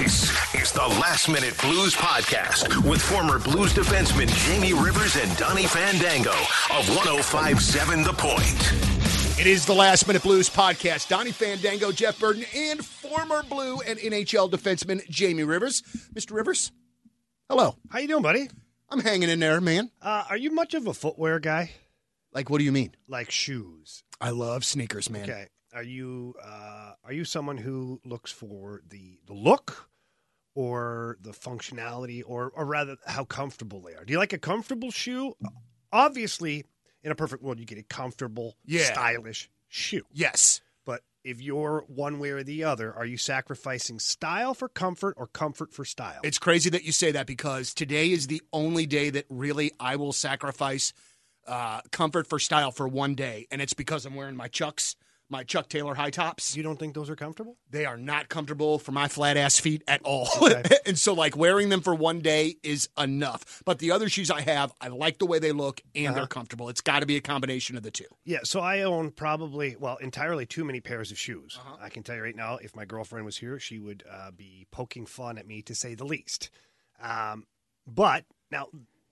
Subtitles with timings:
[0.00, 5.66] This is the Last Minute Blues Podcast with former Blues defenseman Jamie Rivers and Donnie
[5.66, 9.38] Fandango of 1057 The Point.
[9.38, 11.08] It is the Last Minute Blues Podcast.
[11.08, 15.82] Donnie Fandango, Jeff Burton, and former Blue and NHL defenseman Jamie Rivers.
[16.14, 16.34] Mr.
[16.34, 16.72] Rivers,
[17.50, 17.76] hello.
[17.90, 18.48] How you doing, buddy?
[18.88, 19.90] I'm hanging in there, man.
[20.00, 21.72] Uh, are you much of a footwear guy?
[22.32, 22.94] Like, what do you mean?
[23.06, 24.02] Like shoes?
[24.18, 25.24] I love sneakers, man.
[25.24, 25.48] Okay.
[25.74, 29.89] Are you uh, are you someone who looks for the the look
[30.54, 34.04] or the functionality or or rather how comfortable they are?
[34.04, 35.34] Do you like a comfortable shoe?
[35.92, 36.64] Obviously,
[37.02, 38.84] in a perfect world, you get a comfortable, Yeah.
[38.84, 40.02] stylish shoe.
[40.12, 40.60] Yes.
[40.84, 45.26] But if you're one way or the other, are you sacrificing style for comfort or
[45.26, 46.20] comfort for style?
[46.22, 49.96] It's crazy that you say that because today is the only day that really I
[49.96, 50.92] will sacrifice
[51.46, 54.94] uh, comfort for style for one day, and it's because I'm wearing my Chucks,
[55.30, 56.56] my Chuck Taylor high tops.
[56.56, 57.56] you don't think those are comfortable?
[57.70, 60.28] They are not comfortable for my flat ass feet at all.
[60.42, 60.62] Okay.
[60.86, 63.62] and so, like, wearing them for one day is enough.
[63.64, 66.14] But the other shoes I have, I like the way they look and Uh-huh.
[66.16, 66.68] they're comfortable.
[66.68, 68.04] It's got to be a combination of the two.
[68.24, 71.56] Yeah, so I own probably, well, entirely too many pairs of shoes.
[71.60, 71.76] Uh-huh.
[71.80, 74.66] I can tell you right now, if my girlfriend was here, she would uh, be
[74.70, 76.50] poking fun at me to say the least.
[77.02, 77.46] Um,
[77.86, 78.66] but now,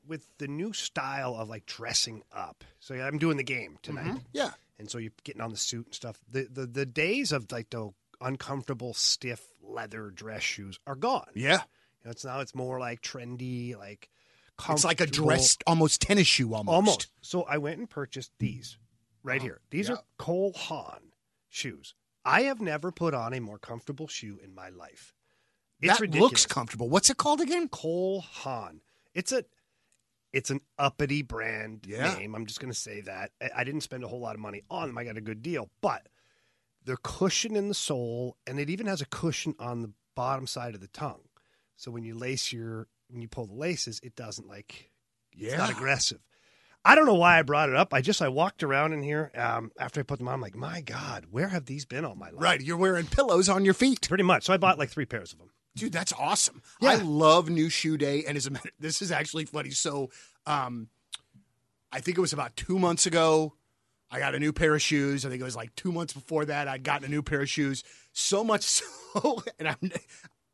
[0.06, 4.20] with the new style of like dressing up, so yeah, I'm doing the game tonight,
[4.32, 4.50] Yeah.
[4.78, 6.18] And so you're getting on the suit and stuff.
[6.30, 7.90] The the, the days of like the
[8.20, 11.28] uncomfortable, stiff leather dress shoes are gone.
[11.34, 11.62] Yeah.
[12.02, 14.08] You know, it's now it's more like trendy, like
[14.68, 16.74] It's like a dressed, almost tennis shoe almost.
[16.74, 17.06] Almost.
[17.22, 18.78] So I went and purchased these
[19.22, 19.60] right Oh, here.
[19.70, 19.96] These yeah.
[19.96, 21.12] are Cole Haan
[21.48, 21.94] shoes.
[22.24, 25.14] I have never put on a more comfortable shoe in my life.
[25.80, 26.30] It's that ridiculous.
[26.30, 26.88] looks comfortable.
[26.90, 27.68] What's it called again?
[27.68, 28.80] Cole Haan.
[29.14, 29.44] It's a
[30.32, 32.14] it's an uppity brand Yeah.
[32.14, 32.34] name.
[32.34, 33.32] I'm just going to say that.
[33.54, 34.98] I- didn't spend a whole lot of money on them.
[34.98, 36.08] I got a good deal, but
[36.84, 40.74] the cushion in the sole, and it even has a cushion on the bottom side
[40.74, 41.22] of the tongue.
[41.76, 44.90] So when you lace your when you pull the laces, it doesn't like
[45.32, 45.76] it's not Yeah.
[45.76, 46.20] aggressive.
[46.84, 47.92] I don't know why I brought it up.
[47.94, 50.34] I just I walked around in here um, after I put them on.
[50.34, 52.42] I'm like, my God, where have these been all my life?
[52.42, 52.60] Right.
[52.60, 54.06] You're wearing pillows on your feet.
[54.08, 54.44] Pretty much.
[54.44, 55.50] So I bought like three pairs of them.
[55.78, 56.62] Dude, that's awesome.
[56.80, 56.90] Yeah.
[56.90, 58.24] I love New Shoe Day.
[58.26, 59.70] And as a matter, this is actually funny.
[59.70, 60.10] So,
[60.46, 60.88] um,
[61.90, 63.54] I think it was about two months ago.
[64.10, 65.24] I got a new pair of shoes.
[65.24, 66.68] I think it was like two months before that.
[66.68, 67.84] I'd gotten a new pair of shoes.
[68.12, 69.92] So much so, and I'm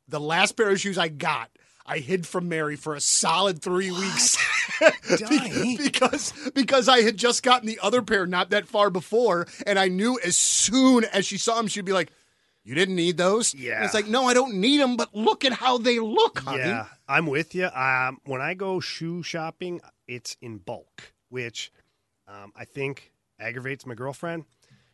[0.08, 1.50] the last pair of shoes I got.
[1.86, 4.38] I hid from Mary for a solid three weeks
[5.78, 9.88] because because I had just gotten the other pair not that far before, and I
[9.88, 12.10] knew as soon as she saw them, she'd be like,
[12.64, 13.76] "You didn't need those." Yeah.
[13.76, 16.58] And it's like, no, I don't need them, but look at how they look, honey.
[16.58, 17.66] Yeah, I'm with you.
[17.66, 21.70] Um, when I go shoe shopping, it's in bulk, which
[22.26, 24.44] um, I think aggravates my girlfriend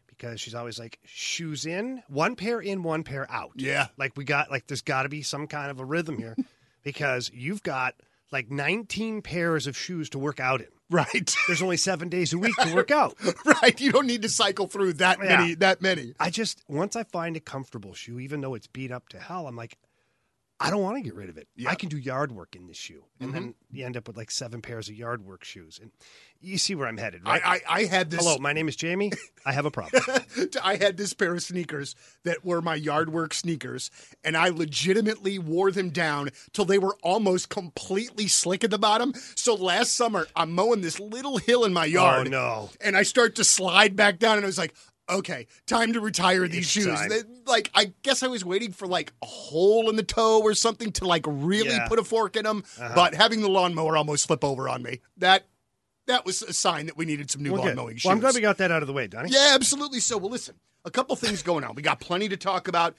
[0.07, 3.53] because she's always like, shoes in, one pair in, one pair out.
[3.57, 3.87] Yeah.
[3.97, 6.37] Like we got, like, there's got to be some kind of a rhythm here
[6.83, 7.95] because you've got
[8.31, 10.69] like 19 pairs of shoes to work out in.
[10.91, 11.35] Right.
[11.47, 13.17] There's only seven days a week to work out.
[13.63, 13.81] right.
[13.81, 15.37] You don't need to cycle through that Yeah.
[15.37, 15.55] many.
[15.55, 16.15] That many.
[16.19, 19.47] I just once I find a comfortable shoe, even though it's beat up to hell,
[19.47, 19.79] I'm like,
[20.63, 21.49] I don't want to get rid of it.
[21.57, 21.71] Yeah.
[21.71, 23.77] I can do yard work in this shoe, and then Mm-hmm.
[23.77, 25.91] you end up with like seven pairs of yard work shoes, and
[26.43, 27.43] you see where I'm headed, I, right?
[27.45, 28.21] I I had this.
[28.23, 29.11] Hello, my name is Jamie.
[29.47, 30.03] I have a problem.
[30.63, 31.95] I had this pair of sneakers
[32.25, 33.91] that were my yard work sneakers,
[34.23, 39.15] and I legitimately wore them down till they were almost completely slick at the bottom.
[39.37, 42.27] So last summer, I'm mowing this little hill in my yard.
[42.27, 42.71] Oh no!
[42.83, 44.75] and I start to slide back down, and I was like,
[45.11, 46.99] okay, time to retire these It's shoes.
[47.09, 50.55] They- like, I guess I was waiting for like a hole in the toe or
[50.55, 51.89] something to like really Yeah.
[51.89, 52.93] put a fork in them, Uh-huh.
[52.95, 55.47] but having the lawnmower almost flip over on me, that
[56.07, 58.05] that was a sign that we needed some new Well, lawn mowing shoes.
[58.07, 59.31] Well, I'm glad we got that out of the way, Donnie.
[59.31, 60.01] Yeah, absolutely.
[60.01, 61.75] So, well, listen, a couple things going on.
[61.75, 62.97] We got plenty to talk about.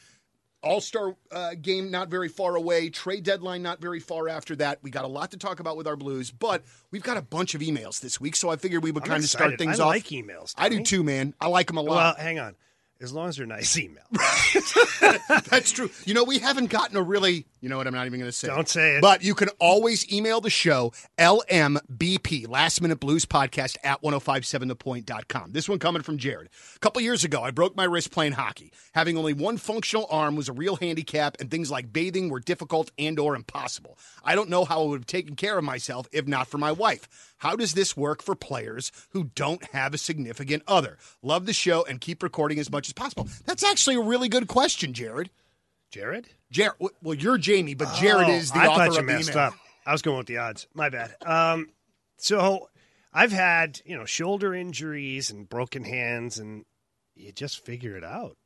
[0.64, 2.90] All Star uh, game not very far away.
[2.90, 4.80] Trade deadline not very far after that.
[4.84, 7.56] We got a lot to talk about with our Blues, but we've got a bunch
[7.56, 9.90] of emails this week, so I figured we would kind of start things I off.
[9.90, 10.54] like emails.
[10.58, 11.34] I do too, man.
[11.42, 12.18] I like them a lot.
[12.18, 12.56] Well, hang on.
[13.02, 14.04] As long as they're nice email.
[15.50, 15.90] That's true.
[16.06, 18.38] You know, we haven't gotten a really, you know what, I'm not even going to
[18.38, 18.48] say.
[18.48, 19.02] Don't say it.
[19.02, 25.52] But you can always email the show, LMBP, Last Minute Blues Podcast at 1057thepoint.com.
[25.52, 26.50] This one coming from Jared.
[26.76, 28.72] A couple years ago, I broke my wrist playing hockey.
[28.94, 32.92] Having only one functional arm was a real handicap, and things like bathing were difficult
[33.00, 33.98] and or impossible.
[34.24, 36.72] I don't know how I would have taken care of myself if not for my
[36.72, 37.08] wife.
[37.42, 40.98] How does this work for players who don't have a significant other?
[41.24, 43.28] Love the show and keep recording as much as possible.
[43.46, 45.32] That's actually a really good question, Jared.
[45.90, 46.30] Jared?
[46.52, 49.14] Jared, well, you're Jamie, but Jared Oh, is the I author thought you of the
[49.14, 49.44] messed email.
[49.46, 49.54] up.
[49.88, 50.68] I was going with the odds.
[50.76, 51.16] My bad.
[51.26, 51.70] Um,
[52.18, 52.70] so
[53.12, 56.64] I've had you know shoulder injuries and broken hands, and
[57.16, 58.38] you just figure it out.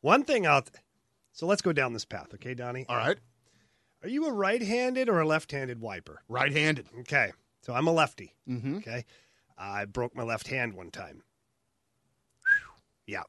[0.00, 0.70] One thing out.
[1.32, 2.86] So let's go down this path, okay, Donnie?
[2.88, 3.18] All right,
[4.02, 6.22] Are you a right-handed or a left-handed wiper?
[6.28, 6.86] right-handed.
[7.00, 7.32] Okay,
[7.62, 8.34] so I'm a lefty.
[8.48, 8.76] Mm-hmm.
[8.78, 9.04] Okay,
[9.56, 11.22] I broke my left hand one time.
[13.06, 13.22] Yeah,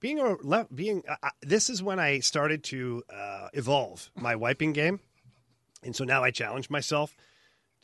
[0.00, 4.36] being a left, being uh, uh, this is when I started to uh, evolve my
[4.36, 5.00] wiping game,
[5.82, 7.14] and so now I challenge myself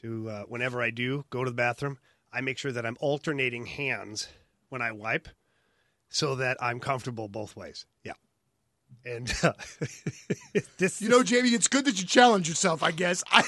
[0.02, 1.98] to uh, whenever I do go to the bathroom,
[2.32, 4.28] I make sure that I'm alternating hands
[4.69, 5.28] when I wipe,
[6.08, 7.87] so that I'm comfortable both ways.
[8.04, 8.14] Yeah,
[9.04, 9.52] and uh,
[10.78, 12.82] this You know, Jamie, it's good that you challenge yourself.
[12.82, 13.25] I guess.
[13.30, 13.42] I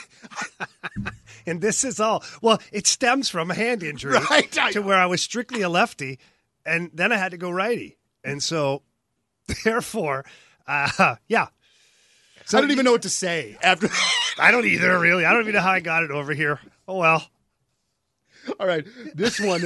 [1.46, 2.24] And this is all.
[2.42, 6.18] Well, it stems from a hand injury Right, to where I was strictly a lefty,
[6.64, 8.82] and then I had to go righty, and so
[9.64, 10.24] therefore,
[10.66, 11.48] uh, yeah.
[12.44, 13.88] So I don't even know what to say after.
[14.38, 15.24] I don't either, really.
[15.24, 16.60] I don't even know how I got it over here.
[16.86, 17.26] Oh well.
[18.60, 19.62] All right, this one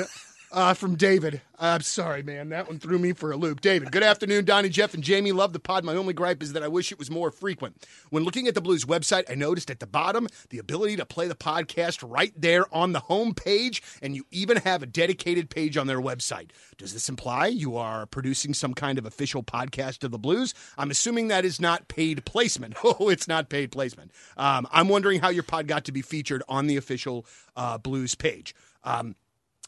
[0.52, 1.40] uh, from David.
[1.58, 2.48] I'm sorry, man.
[2.48, 3.60] That one threw me for a loop.
[3.60, 5.32] David, good afternoon, Donnie, Jeff, and Jamie.
[5.32, 5.84] Love the pod.
[5.84, 7.84] My only gripe is that I wish it was more frequent.
[8.08, 11.28] When looking at the Blues website, I noticed at the bottom the ability to play
[11.28, 15.76] the podcast right there on the home page, and you even have a dedicated page
[15.76, 16.50] on their website.
[16.78, 20.54] Does this imply you are producing some kind of official podcast of the Blues?
[20.78, 22.74] I'm assuming that is not paid placement.
[22.92, 24.10] Oh, it's not paid placement.
[24.36, 27.24] Um, I'm wondering how your pod got to be featured on the official
[27.54, 28.54] uh, Blues page.
[28.82, 29.14] Um,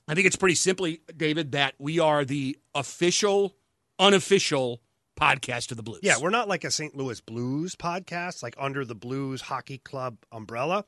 [0.08, 3.54] I think it's pretty simply, David, that we are the official,
[3.98, 4.82] unofficial
[5.20, 6.00] podcast of the Blues.
[6.02, 6.96] Yeah, we're not like a St.
[6.96, 10.84] Louis Blues podcast, like under the Blues Hockey Club umbrella,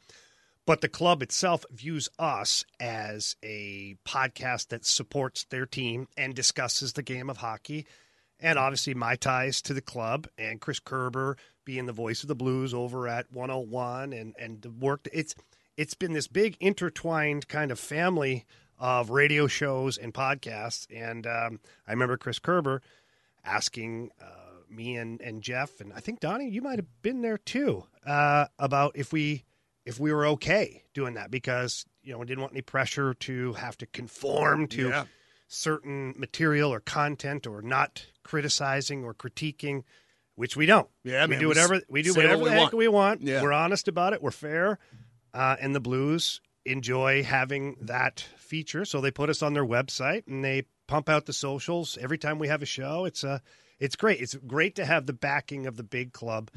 [0.67, 6.95] but the club itself views us as a podcast that supports their team and discusses
[6.95, 7.87] the game of hockey.
[8.41, 12.35] And obviously, my ties to the club and Chris Kerber being the voice of the
[12.35, 15.07] Blues over at 101 and, and the work.
[15.13, 15.35] It's,
[15.77, 18.45] it's been this big intertwined kind of family
[18.79, 20.87] of radio shows and podcasts.
[20.95, 22.83] And um, I remember Chris Kerber
[23.45, 24.27] asking uh,
[24.71, 28.47] me and, and Jeff and I think Donnie, you might have been there too, uh,
[28.59, 29.45] about if we
[29.85, 33.53] if we were okay doing that because you know we didn't want any pressure to
[33.55, 35.05] have to conform to Yeah.
[35.47, 39.85] certain material or content or not criticizing or critiquing,
[40.37, 40.89] which we don't.
[41.05, 42.75] Yeah, we man, do whatever we do what whatever we the heck want.
[42.75, 43.21] we want.
[43.23, 43.43] Yeah.
[43.43, 44.23] We're honest about it.
[44.23, 44.79] We're fair,
[45.35, 50.27] uh, and the Blues enjoy having that feature, so they put us on their website
[50.27, 53.05] and they pump out the socials every time we have a show.
[53.05, 53.41] It's a
[53.81, 54.21] it's great.
[54.21, 56.51] It's great to have the backing of the big club,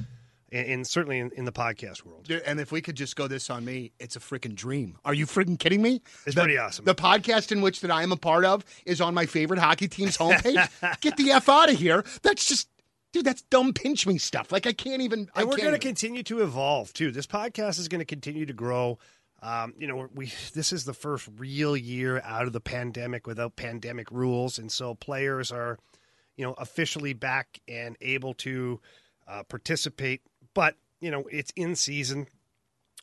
[0.51, 2.29] and, and certainly in, in the podcast world.
[2.45, 4.97] And if we could just go this on me, it's a freaking dream.
[5.03, 6.01] Are you freaking kidding me?
[6.25, 6.85] It's The- pretty awesome.
[6.85, 9.87] The podcast in which that I am a part of is on my favorite hockey
[9.87, 10.69] team's homepage.
[11.01, 12.05] Get the f out of here.
[12.21, 12.69] That's just,
[13.13, 13.25] dude.
[13.25, 14.51] That's dumb pinch me stuff.
[14.51, 15.29] Like I can't even.
[15.33, 17.11] I and we're going to continue to evolve too.
[17.11, 18.99] This podcast is going to continue to grow.
[19.41, 23.55] Um, you know, we this is the first real year out of the pandemic without
[23.55, 25.77] pandemic rules, and so players are,
[26.35, 28.79] you know, officially back and able to
[29.27, 30.21] uh, participate.
[30.53, 32.27] But you know, it's in season.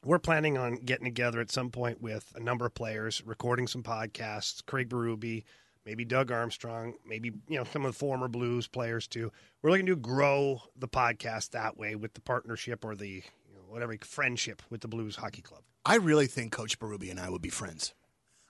[0.05, 3.83] We're planning on getting together at some point with a number of players, recording some
[3.83, 4.65] podcasts.
[4.67, 5.45] Craig Berube,
[5.87, 9.33] maybe Doug Armstrong, maybe you know some of the former Blues players too.
[9.63, 13.63] We're looking to grow the podcast that way with the partnership or the you know,
[13.69, 15.63] whatever friendship with the Blues Hockey Club.
[15.87, 17.95] I really think Coach Berube and I would be friends.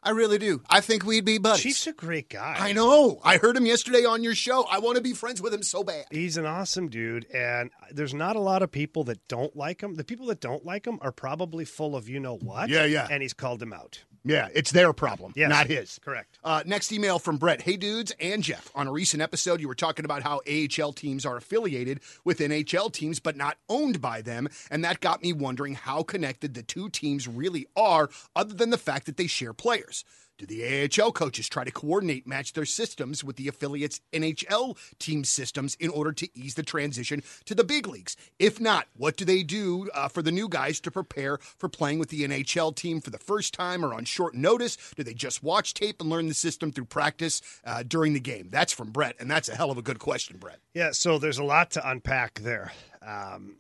[0.04, 0.60] I really do.
[0.68, 1.62] I think we'd be buddies.
[1.62, 2.56] Chief's a great guy.
[2.58, 3.20] I know.
[3.24, 4.64] I heard him yesterday on your show.
[4.70, 6.04] I want to be friends with him so bad.
[6.10, 9.94] He's an awesome dude, and there's not a lot of people that don't like him.
[9.94, 12.68] The people that don't like him are probably full of you know what.
[12.68, 13.08] Yeah, yeah.
[13.10, 14.04] And he's called them out.
[14.24, 15.50] Yeah, it's their problem, Yes.
[15.50, 16.00] not his.
[16.02, 16.38] Correct.
[16.42, 17.60] Uh, next email from Brett.
[17.60, 18.70] Hey, dudes and Jeff.
[18.74, 22.90] On a recent episode, you were talking about how AHL teams are affiliated with NHL
[22.90, 24.48] teams, but not owned by them.
[24.70, 28.78] And that got me wondering how connected the two teams really are, other than the
[28.78, 30.04] fact that they share players.
[30.36, 35.22] Do the AHL coaches try to coordinate, match their systems with the affiliates' NHL team
[35.22, 38.16] systems in order to ease the transition to the big leagues?
[38.40, 42.00] If not, what do they do uh, for the new guys to prepare for playing
[42.00, 44.76] with the NHL team for the first time or on short notice?
[44.96, 48.48] Do they just watch tape and learn the system through practice uh, during the game?
[48.50, 50.58] That's from Brett, and that's a hell of a good question, Brett.
[50.74, 52.72] Yeah, so there's a lot to unpack there.
[53.06, 53.58] Um,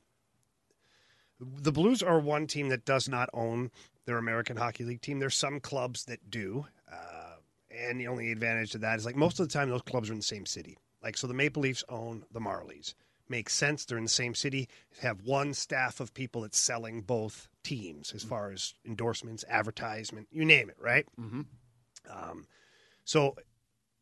[1.38, 3.70] the Blues are one team that does not own
[4.06, 5.18] their American Hockey League team.
[5.18, 7.36] There's some clubs that do, uh,
[7.70, 10.12] and the only advantage to that is like most of the time those clubs are
[10.12, 10.76] in the same city.
[11.02, 12.94] Like so, the Maple Leafs own the Marlies.
[13.28, 13.84] Makes sense.
[13.84, 14.68] They're in the same city.
[15.00, 20.44] Have one staff of people that's selling both teams as far as endorsements, advertisement, you
[20.44, 21.06] name it, right?
[21.18, 21.42] Mm-hmm.
[22.10, 22.46] Um,
[23.04, 23.34] so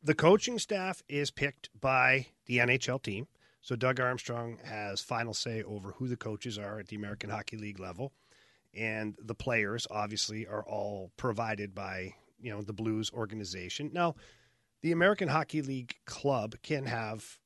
[0.02, 3.28] the coaching staff is picked by the NHL team.
[3.60, 7.56] So Doug Armstrong has final say over who the coaches are at the American Hockey
[7.56, 8.12] League level,
[8.74, 13.90] and the players obviously are all provided by you know the Blues organization.
[13.92, 14.14] Now,
[14.82, 17.38] the American Hockey League club can have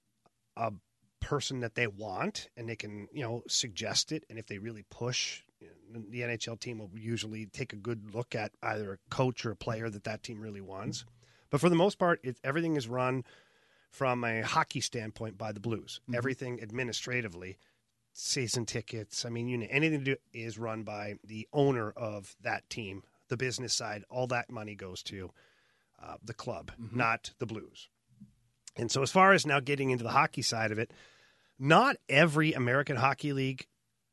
[0.57, 0.73] a
[1.21, 4.85] person that they want, and they can you know suggest it, and if they really
[4.91, 5.43] push.
[5.91, 9.57] The NHL team will usually take a good look at either a coach or a
[9.57, 11.07] player that that team really wants.
[11.49, 13.25] But for the most part, it, everything is run
[13.91, 16.01] from a hockey standpoint by the Blues.
[16.03, 16.15] Mm-hmm.
[16.17, 17.57] Everything administratively,
[18.19, 22.35] season tickets, I mean, you know, anything to do is run by the owner of
[22.43, 23.03] that team.
[23.29, 25.31] The business side, all that money goes to
[26.03, 26.97] uh, the club, Mm-hmm.
[26.97, 27.89] not the Blues.
[28.77, 30.93] And so, as far as now getting into the hockey side of it,
[31.59, 33.67] not every American Hockey League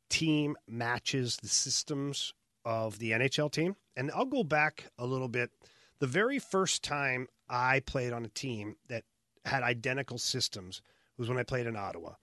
[0.10, 2.34] team matches the systems
[2.66, 3.76] of the NHL team.
[3.96, 5.52] And I'll go back a little bit.
[6.00, 9.04] The very first time I played on a team that
[9.46, 10.82] had identical systems
[11.18, 12.14] was when I played in Ottawa.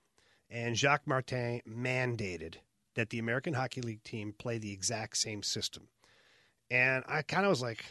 [0.51, 2.57] And Jacques Martin mandated
[2.97, 5.89] that the American Hockey League team play the exact same system.
[6.71, 7.85] And I kind of was like,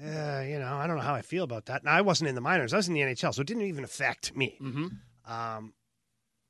[0.00, 1.82] eh, you know, I don't know how I feel about that.
[1.82, 3.84] And I wasn't in the minors, I was in the NHL, so it didn't even
[3.84, 4.58] affect me.
[4.60, 4.86] Mm-hmm.
[5.30, 5.74] Um,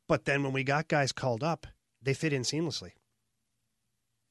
[0.07, 1.67] but then when we got guys called up,
[2.01, 2.93] they fit in seamlessly.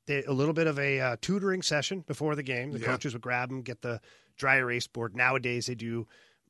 [0.06, 2.72] They, a little bit of a uh, tutoring session before the game.
[2.72, 2.86] The Yeah.
[2.86, 4.00] coaches would grab them, get the
[4.38, 5.16] dry erase board.
[5.16, 6.08] Nowadays they do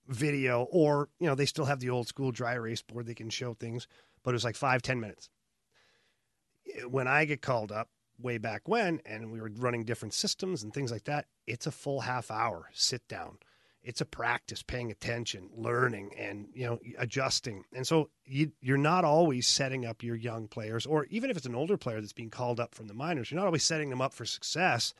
[0.07, 3.07] video, or you know they still have the old school dry erase board.
[3.07, 3.87] They can show things,
[4.27, 5.29] but it was like five ten minutes.
[6.89, 7.87] When I get called up
[8.19, 11.71] way back when, and we were running different systems and things like that, it's a
[11.71, 13.37] full half hour sit down.
[13.81, 17.63] It's a practice paying attention learning and you know adjusting.
[17.73, 21.45] And so you, you're not always setting up your young players or even if it's
[21.45, 24.01] an older player that's being called up from the minors you're not always setting them
[24.01, 24.93] up for success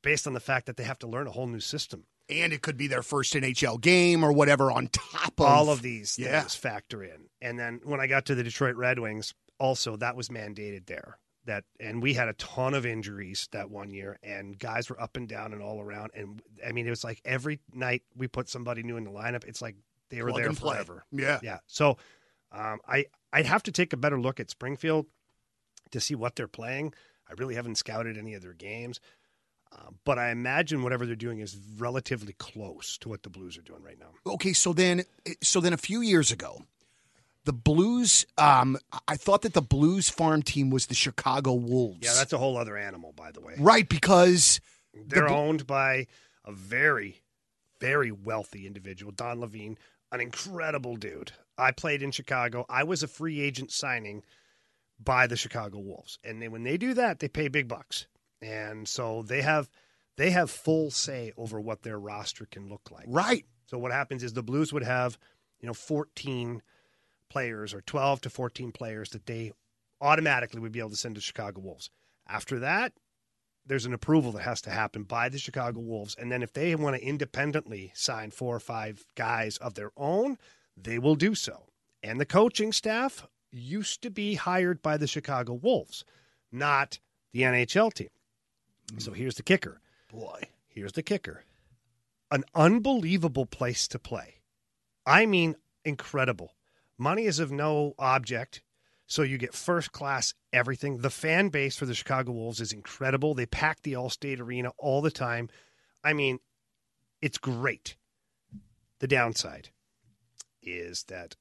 [0.00, 2.62] based on the fact that they have to learn a whole new system And it
[2.62, 6.40] could be their first NHL game or whatever on top of all of these Yeah.
[6.40, 7.28] things factor in.
[7.42, 11.18] And then when i got to the detroit red wings also that was mandated there.
[11.46, 15.16] That and we had a ton of injuries that one year and guys were up
[15.16, 16.10] and down and all around.
[16.14, 19.44] And i mean it was like every night we put somebody new in the lineup
[19.44, 19.76] it's like
[20.10, 21.04] they were plug there forever.
[21.12, 21.40] Yeah.
[21.42, 21.58] yeah.
[21.66, 21.96] So
[22.52, 25.06] um, i i'd have to take a better look at springfield
[25.92, 26.92] to see what they're playing.
[27.28, 29.00] I really haven't scouted any of their games
[29.72, 33.62] uh, but i imagine whatever they're doing is relatively close to what the blues are
[33.62, 35.02] doing right now Okay, so then,
[35.42, 36.62] so then a few years ago,
[37.44, 38.26] the Blues.
[38.36, 38.76] Um,
[39.08, 41.98] I thought that the Blues farm team was the Chicago Wolves.
[42.02, 44.60] yeah that's a whole other animal by the way right because
[44.94, 46.06] They're Bl- owned by
[46.44, 47.22] a very,
[47.80, 49.78] very wealthy individual, Don Levin,
[50.12, 51.32] an incredible dude.
[51.56, 52.66] I played in Chicago.
[52.68, 54.22] I was a free agent signing
[55.02, 58.06] by the Chicago Wolves, and then when they do that, they pay big bucks,
[58.42, 59.68] and so they have
[60.16, 63.06] they have full say over what their roster can look like.
[63.08, 63.44] right.
[63.66, 65.16] So what happens is the Blues would have,
[65.60, 66.60] you know, 14
[67.28, 69.52] players or 12 to 14 players that they
[70.00, 71.88] automatically would be able to send to Chicago Wolves.
[72.28, 72.92] After that,
[73.64, 76.16] there's an approval that has to happen by the Chicago Wolves.
[76.18, 80.36] And then if they want to independently sign four or five guys of their own,
[80.76, 81.66] they will do so.
[82.02, 86.04] And the coaching staff used to be hired by the Chicago Wolves,
[86.50, 86.98] not
[87.32, 88.08] the NHL team.
[88.98, 89.80] So here's the kicker.
[90.12, 90.42] Boy.
[90.68, 91.44] Here's the kicker
[92.30, 94.36] an unbelievable place to play.
[95.04, 96.54] I mean, incredible.
[96.96, 98.62] Money is of no object.
[99.06, 100.98] So you get first class everything.
[100.98, 103.34] The fan base for the Chicago Wolves is incredible.
[103.34, 105.48] They pack the Allstate Arena all the time.
[106.04, 106.38] I mean,
[107.20, 107.96] it's great.
[109.00, 109.70] The downside
[110.62, 111.34] is that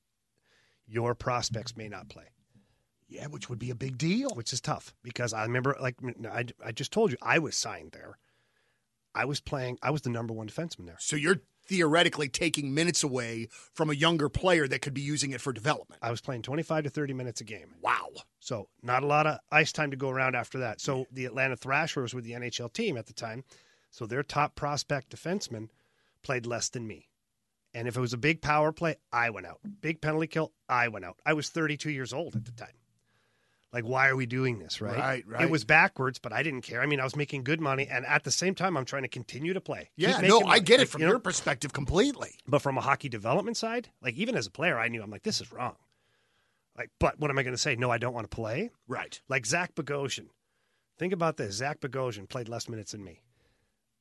[0.88, 2.26] your prospects may not play
[3.10, 4.30] Yeah, which would be a big deal.
[4.36, 5.96] which is tough because I remember, like
[6.32, 8.18] I, I just told you, I was signed there.
[9.16, 9.80] I was playing.
[9.82, 10.98] I was the number one defenseman there.
[11.00, 15.42] So you're theoretically taking minutes away from a younger player that could be using it
[15.42, 16.00] for development.
[16.02, 17.74] I was playing twenty five to thirty minutes a game.
[17.82, 18.10] Wow.
[18.40, 20.80] So not a lot of ice time to go around after that.
[20.80, 23.44] So the Atlanta Thrashers were with the NHL team at the time.
[23.92, 25.70] So their top prospect defenseman
[26.22, 27.08] played less than me.
[27.74, 29.60] And if it was a big power play, I went out.
[29.82, 31.18] Big penalty kill, I went out.
[31.26, 32.74] I was 32 years old at the time.
[33.72, 34.98] Like, why are we doing this, right?
[34.98, 35.44] Right, right.
[35.44, 36.82] It was backwards, but I didn't care.
[36.82, 39.08] I mean, I was making good money, and at the same time, I'm trying to
[39.08, 39.92] continue to play.
[39.96, 42.32] Yeah, no, I get it Like, from you know, your perspective completely.
[42.48, 45.22] but from a hockey development side, like even as a player, I knew I'm like,
[45.24, 45.76] this is wrong.
[46.76, 47.76] Like, but what am I going to say?
[47.76, 48.72] No, I don't want to play.
[48.88, 49.22] Right.
[49.30, 50.28] Like Zach Bogosian.
[50.98, 51.56] Think about this.
[51.56, 53.22] Zach Bogosian played less minutes than me,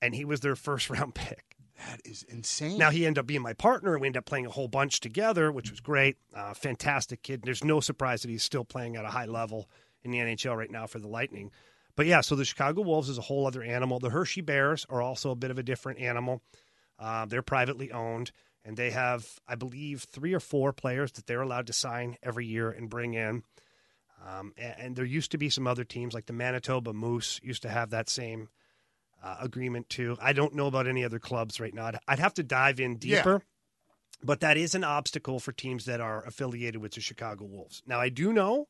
[0.01, 1.58] and he was their first round pick.
[1.79, 2.77] That is insane.
[2.77, 5.01] Now he ended up being my partner, and we ended up playing a whole bunch
[5.01, 6.17] together, which was great.
[6.35, 7.43] Uh, fantastic kid.
[7.43, 9.69] There's no surprise that he's still playing at a high level
[10.03, 11.51] in the NHL right now for the Lightning.
[11.95, 13.99] But yeah, so the Chicago Wolves is a whole other animal.
[13.99, 16.43] The Hershey Bears are also a bit of a different animal.
[16.99, 18.33] Uh, they're privately owned,
[18.65, 22.47] and they have, I believe, three or four players that they're allowed to sign every
[22.47, 23.43] year and bring in.
[24.27, 27.63] Um, and, and there used to be some other teams like the Manitoba Moose used
[27.63, 28.49] to have that same
[29.23, 30.17] uh, agreement too.
[30.21, 31.87] I don't know about any other clubs right now.
[31.87, 33.17] I'd, I'd have to dive in Yeah.
[33.17, 33.43] deeper,
[34.23, 37.83] but that is an obstacle for teams that are affiliated with the Chicago Wolves.
[37.87, 38.69] Now, I do know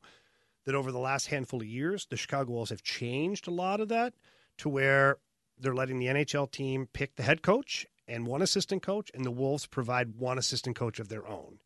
[0.65, 3.87] that over the last handful of years, the Chicago Wolves have changed a lot of
[3.89, 4.13] that
[4.57, 5.17] to where
[5.57, 9.31] they're letting the NHL team pick the head coach and one assistant coach, and the
[9.31, 11.59] Wolves provide one assistant coach of their own.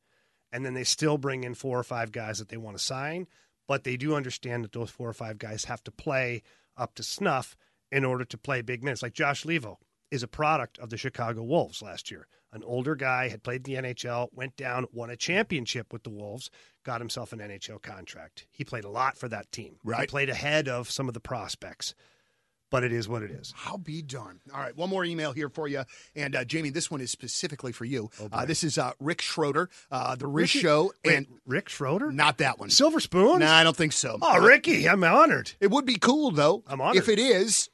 [0.52, 3.28] And then they still bring in four or five guys that they want to sign,
[3.68, 6.44] but they do understand that those four or five guys have to play
[6.78, 7.56] up to snuff
[7.94, 9.02] in order to play big minutes.
[9.02, 9.78] Like Josh Leivo
[10.12, 12.28] is a product of the Chicago Wolves last year.
[12.52, 16.52] An older guy had played the NHL, went down, won a championship with the Wolves,
[16.86, 18.46] got himself an NHL contract.
[18.52, 19.78] He played a lot for that team.
[19.84, 20.08] He Right.
[20.10, 21.96] played ahead of some of the prospects.
[22.70, 23.54] But it is what it is.
[23.56, 24.40] How be darned.
[24.52, 25.84] All right, one more email here for you.
[26.16, 28.10] And uh, Jamie, this one is specifically for you.
[28.32, 30.92] uh, this is uh, Rick Schroeder, uh, The Riz Ricky- Show.
[31.06, 32.12] Wait, and Rick Schroeder?
[32.12, 32.72] not that one.
[32.72, 33.40] Silver Spoon?
[33.40, 34.18] No, I don't think so.
[34.22, 35.52] Oh, Ricky, I'm honored.
[35.60, 36.64] It would be cool, though.
[36.66, 36.98] I'm honored.
[36.98, 37.70] If it is,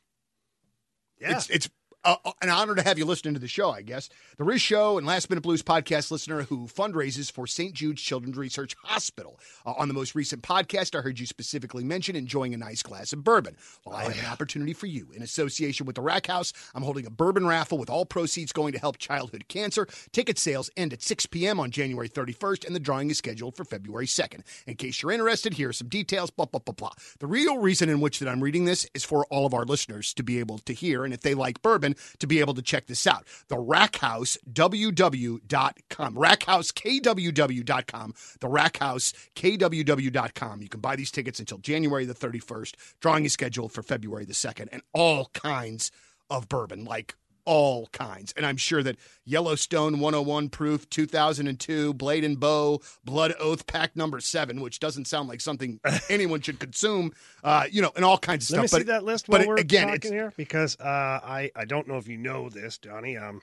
[1.20, 1.32] Yeah.
[1.32, 1.70] it's, it's
[2.04, 4.10] uh, an honor to have you listening to the show, I guess.
[4.38, 7.74] The Riz Show and Last Minute Blues podcast listener who fundraises for St.
[7.74, 9.40] Jude's Children's Research Hospital.
[9.66, 13.12] Uh, on the most recent podcast, I heard you specifically mention enjoying a nice glass
[13.12, 13.58] of bourbon.
[13.86, 15.10] Well, I have an opportunity for you.
[15.14, 18.72] In association with the Rack House, I'm holding a bourbon raffle with all proceeds going
[18.74, 19.88] to help childhood cancer.
[20.14, 21.60] Ticket sales end at 6 p.m.
[21.60, 24.42] on January 31st, and the drawing is scheduled for February 2nd.
[24.66, 26.30] In case you're interested, here are some details.
[26.32, 26.92] Blah, blah, blah, blah.
[27.20, 30.14] The real reason in which that I'm reading this is for all of our listeners
[30.14, 31.89] to be able to hear, and if they like bourbon,
[32.20, 33.26] to be able to check this out.
[33.48, 36.16] The Rack House, www.com.
[36.16, 38.14] RackHouseKWW.com.
[38.40, 40.62] The Rack House, KWW.com.
[40.62, 42.76] You can buy these tickets until January the 31st.
[43.00, 45.92] Drawing is scheduled for February the 2nd, and all kinds
[46.30, 48.32] of bourbon, like all kinds.
[48.38, 54.20] And I'm sure that Yellowstone 101 proof 2002 Blade and Bow Blood Oath pack number
[54.20, 57.12] 7 which doesn't sound like something anyone should consume
[57.44, 59.42] uh you know and all kinds of Let me stuff see that list but while
[59.42, 60.84] it- we're again talking here because uh,
[61.24, 63.18] I I don't know if you know this, Donnie.
[63.18, 63.42] Um,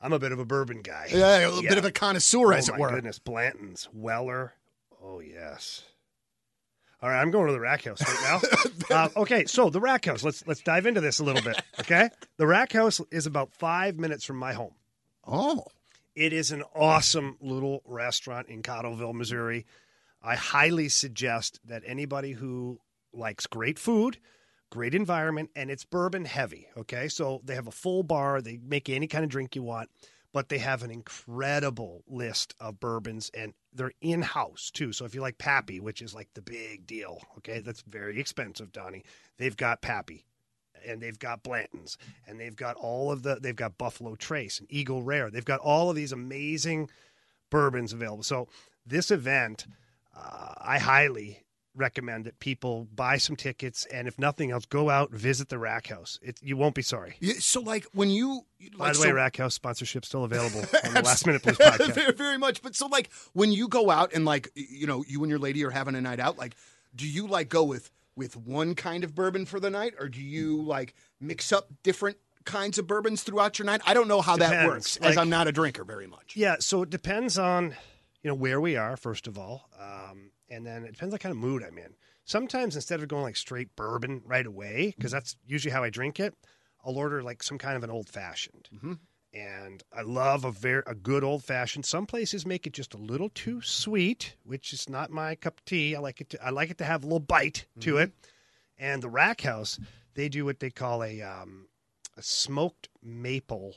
[0.00, 1.08] I'm a bit of a bourbon guy.
[1.10, 1.68] yeah, a Yeah.
[1.70, 2.90] bit of a connoisseur oh as it my were.
[2.90, 4.54] goodness, Blanton's, Weller.
[5.02, 5.82] Oh yes.
[7.00, 8.40] All right, I'm going to the Rack House right
[8.90, 8.96] now.
[8.96, 10.24] uh, okay, so the Rack House.
[10.24, 11.62] Let's let's dive into this a little bit.
[11.80, 12.08] Okay,
[12.38, 14.74] the Rack House is about five minutes from my home.
[15.26, 15.64] Oh.
[16.16, 19.66] It is an awesome little restaurant in Cottleville, Missouri.
[20.20, 22.80] I highly suggest that anybody who
[23.12, 24.18] likes great food,
[24.70, 26.66] great environment, and it's bourbon heavy.
[26.76, 28.42] Okay, so they have a full bar.
[28.42, 29.90] They make any kind of drink you want,
[30.32, 34.92] but they have an incredible list of bourbons, and they're in house too.
[34.92, 38.72] So if you like Pappy, which is like the big deal, okay, that's very expensive,
[38.72, 39.04] Donnie.
[39.38, 40.24] They've got Pappy
[40.86, 44.68] and they've got Blanton's, and they've got all of the they've got Buffalo Trace and
[44.70, 45.30] Eagle Rare.
[45.30, 46.90] They've got all of these amazing
[47.50, 48.22] bourbons available.
[48.22, 48.48] So
[48.86, 49.66] this event,
[50.16, 51.42] uh, I highly
[51.78, 55.86] recommend that people buy some tickets, and if nothing else, go out visit the Rack
[55.86, 56.18] House.
[56.22, 57.16] It, you won't be sorry.
[57.20, 58.42] Yeah, so like when you
[58.76, 61.56] By like, the way, so- Rack House sponsorship still available on the Last Minute please
[61.58, 61.92] podcast.
[61.94, 62.60] very, very much.
[62.62, 65.64] But so like when you go out and like you know you and your lady
[65.64, 66.54] are having a night out, like
[66.94, 70.20] do you like go with with one kind of bourbon for the night, or do
[70.20, 73.80] you like mix up different kinds of bourbons throughout your night?
[73.86, 74.68] I don't know how that Depends.
[74.68, 76.34] works, as Like- I'm not a drinker very much.
[76.34, 77.76] Yeah, so it depends on
[78.22, 81.32] you know where we are first of all, um, and then it depends on kind
[81.32, 81.94] of mood I'm in.
[82.24, 86.20] Sometimes instead of going like straight bourbon right away, because that's usually how I drink
[86.20, 86.34] it,
[86.84, 88.68] I'll order like some kind of an old fashioned.
[89.34, 91.84] And I love a very a good old fashioned.
[91.84, 95.64] Some places make it just a little too sweet, which is not my cup of
[95.64, 95.94] tea.
[95.94, 96.30] I like it.
[96.30, 98.12] To, I like it to have a little bite to it.
[98.78, 99.78] And the Rack House,
[100.14, 101.66] they do what they call a um,
[102.16, 103.76] a smoked maple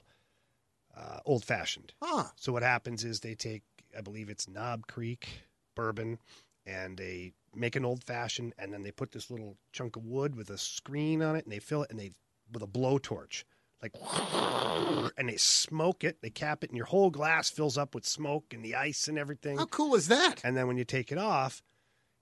[0.98, 1.94] uh, old fashioned.
[2.02, 2.26] Huh.
[2.36, 3.64] So what happens is they take,
[3.98, 5.44] I believe it's Knob Creek
[5.76, 6.18] bourbon,
[6.66, 10.36] and they make an old fashioned, and then they put this little chunk of wood
[10.36, 12.12] with a screen on it, and they fill it, and they
[12.52, 13.44] with a blowtorch
[13.82, 13.96] like,
[15.18, 16.22] and they smoke it.
[16.22, 19.18] They cap it, and your whole glass fills up with smoke and the ice and
[19.18, 19.58] everything.
[19.58, 20.42] How cool is that?
[20.44, 21.64] And then when you take it off,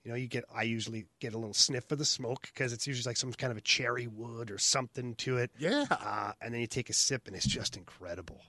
[0.04, 0.46] you know, you get.
[0.54, 3.52] I usually get a little sniff of the smoke because it's usually like some kind
[3.52, 5.52] of a cherry wood or something to it.
[5.60, 5.86] Yeah.
[5.92, 8.42] Uh, and then you take a sip, and it's just incredible.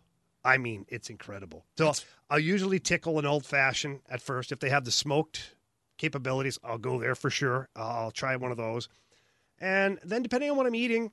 [0.44, 1.66] I mean, it's incredible.
[1.76, 1.92] So
[2.30, 4.52] I'll usually tickle an old fashioned at first.
[4.52, 5.54] If they have the smoked
[6.00, 7.68] capabilities, I'll go there for sure.
[7.76, 8.88] I'll try one of those.
[9.58, 11.12] And then depending on what I'm eating,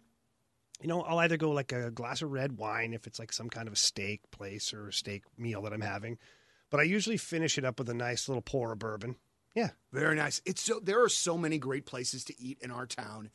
[0.82, 3.50] you know, I'll either go like a glass of red wine if it's like some
[3.50, 6.18] kind of a steak place or a steak meal that I'm having.
[6.70, 9.18] But I usually finish it up with a nice little pour of bourbon.
[9.54, 9.72] Yeah.
[9.92, 10.42] Very nice.
[10.46, 13.30] It's so there are so many great places to eat in our town.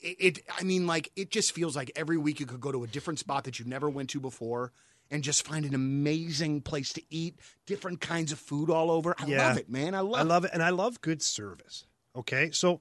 [0.00, 2.84] It, it I mean, like it just feels like every week you could go to
[2.84, 4.72] a different spot that you never went to before
[5.10, 9.14] and just find an amazing place to eat, different kinds of food all over.
[9.18, 9.48] I Yeah.
[9.48, 9.94] love it, man.
[9.94, 11.86] I love I love it, and I love good service.
[12.14, 12.80] Okay, so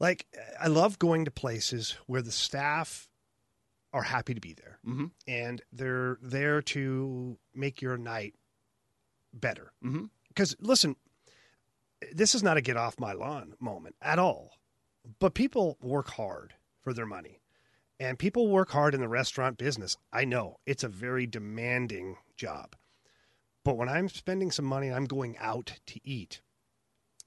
[0.00, 0.26] like
[0.60, 3.08] I love going to places where the staff
[3.92, 5.12] are happy to be there, Mhm.
[5.26, 8.34] and they're there to make your night
[9.32, 9.72] better.
[10.28, 10.96] Because listen,
[12.12, 14.58] this is not a get off my lawn moment at all,
[15.20, 17.40] but people work hard for their money.
[18.00, 19.96] And people work hard in the restaurant business.
[20.12, 22.74] I know it's a very demanding job.
[23.64, 26.42] But when I'm spending some money and I'm going out to eat,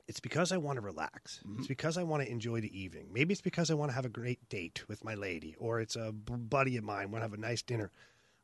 [0.07, 1.39] it's because I want to relax.
[1.39, 1.63] It's mm-hmm.
[1.63, 3.07] because I want to enjoy the evening.
[3.11, 5.95] Maybe it's because I want to have a great date with my lady, or it's
[5.95, 7.91] a buddy of mine want to have a nice dinner.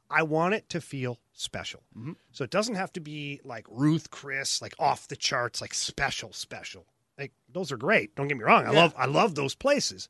[0.10, 1.84] I want it to feel special.
[1.98, 2.14] Mm-hmm.
[2.32, 6.34] So it doesn't have to be like Ruth Chris, like off the charts, like special,
[6.34, 6.86] special.
[7.18, 8.16] Like those are great.
[8.16, 8.66] Don't get me wrong.
[8.66, 8.82] I Yeah.
[8.82, 10.10] love I love those places.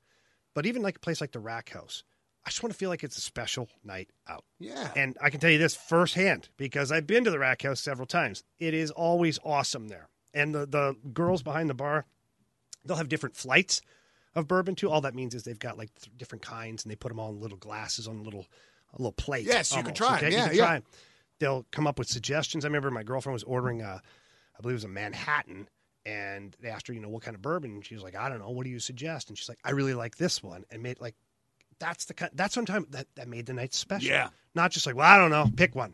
[0.54, 2.04] But even like a place like the Rack House,
[2.46, 4.44] I just want to feel like it's a special night out.
[4.60, 4.92] Yeah.
[4.96, 8.06] And I can tell you this firsthand because I've been to the Rack House several
[8.06, 8.44] times.
[8.60, 10.10] It is always awesome there.
[10.34, 12.06] And the, the girls behind the bar,
[12.86, 13.82] they'll have different flights
[14.36, 14.90] of bourbon too.
[14.90, 17.30] All that means is they've got like th- different kinds and they put them all
[17.30, 18.46] in little glasses on a little
[18.94, 19.46] a little plate.
[19.46, 20.18] Yes, you can try.
[20.18, 20.30] okay?
[20.32, 20.66] You Yeah, can yeah.
[20.66, 20.82] try.
[21.40, 22.64] They'll come up with suggestions.
[22.64, 24.02] I remember my girlfriend was ordering a,
[24.58, 25.68] I believe it was a Manhattan,
[26.06, 28.30] and they asked her, you know, what kind of bourbon, and she was like, I
[28.30, 29.30] don't know, what do you suggest?
[29.30, 31.16] And she's like, I really like this one, and made like,
[31.80, 34.10] that's the kind, that's sometimes that that made the night special.
[34.10, 34.30] Yeah.
[34.56, 35.94] not just like, well, I don't know, pick one.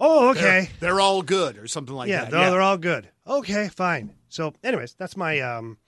[0.00, 0.40] Oh, okay.
[0.40, 2.30] They're, they're all good or something like yeah, that.
[2.30, 3.08] they're, they're all good.
[3.26, 4.14] Okay, fine.
[4.28, 5.78] So, anyways, that's my um,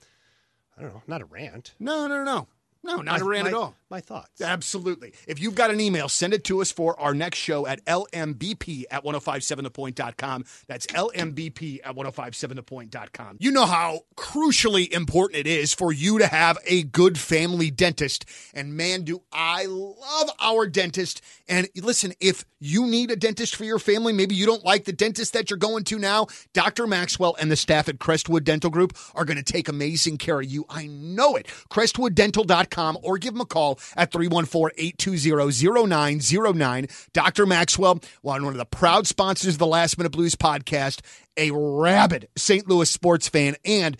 [0.76, 1.74] I don't know, not a rant.
[1.78, 2.48] No, no, no, no.
[2.82, 3.76] No, not My- a rant my- at all.
[3.90, 4.40] My thoughts.
[4.40, 5.12] Absolutely.
[5.26, 8.84] If you've got an email, send it to us for our next show at lmbp
[8.88, 10.44] at 1057thepoint.com.
[10.68, 13.38] That's lmbp at 1057thepoint.com.
[13.40, 18.26] You know how crucially important it is for you to have a good family dentist.
[18.54, 21.20] And man, do I love our dentist.
[21.48, 24.92] And listen, if you need a dentist for your family, maybe you don't like the
[24.92, 26.86] dentist that you're going to now, Dr.
[26.86, 30.46] Maxwell and the staff at Crestwood Dental Group are going to take amazing care of
[30.46, 30.64] you.
[30.70, 31.48] I know it.
[31.72, 32.69] CrestwoodDental.com
[33.02, 37.08] or give him a call at 314-820-0909.
[37.12, 37.46] Dr.
[37.46, 41.00] Maxwell, one of the proud sponsors of the Last Minute Blues podcast,
[41.36, 42.66] a rabid St.
[42.68, 43.96] Louis sports fan, and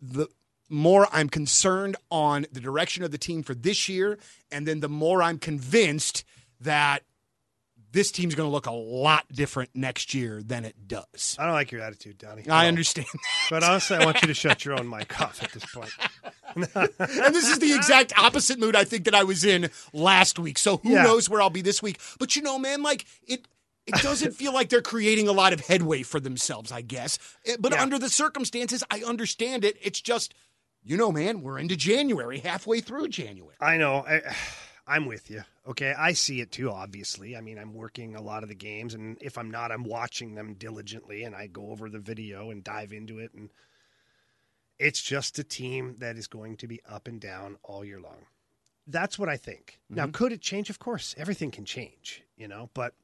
[0.00, 0.28] the
[0.68, 4.18] more I'm concerned on the direction of the team for this year,
[4.50, 6.24] and then the more I'm convinced
[6.60, 7.02] that
[7.92, 11.36] this team's going to look a lot different next year than it does.
[11.38, 12.42] I don't like your attitude, Donnie.
[12.50, 12.68] I No.
[12.68, 13.06] understand.
[13.48, 15.92] But honestly, I want you to shut your own mic off at this point.
[16.56, 20.58] and this is the exact opposite mood I think that I was in last week.
[20.58, 21.02] So who Yeah.
[21.02, 22.00] knows where I'll be this week?
[22.18, 23.46] But you know, man, like it.
[23.86, 27.20] It doesn't feel like they're creating a lot of headway for themselves, I guess.
[27.44, 27.82] Eh, But Yeah.
[27.82, 29.76] under the circumstances, I understand it.
[29.80, 30.34] It's just,
[30.86, 33.56] you know, man, we're into January, halfway through January.
[33.60, 34.04] I know.
[34.08, 34.22] I,
[34.88, 35.42] I'm with you.
[35.66, 36.70] Okay, I see it too.
[36.70, 39.82] Obviously, I mean, I'm working a lot of the games, and if I'm not, I'm
[39.82, 43.50] watching them diligently, and I go over the video and dive into it, and
[44.78, 48.26] it's just a team that is going to be up and down all year long.
[48.86, 49.80] That's what I think.
[49.86, 49.94] Mm-hmm.
[49.96, 50.70] Now, could it change?
[50.70, 52.70] Of course, everything can change, you know.
[52.74, 52.94] But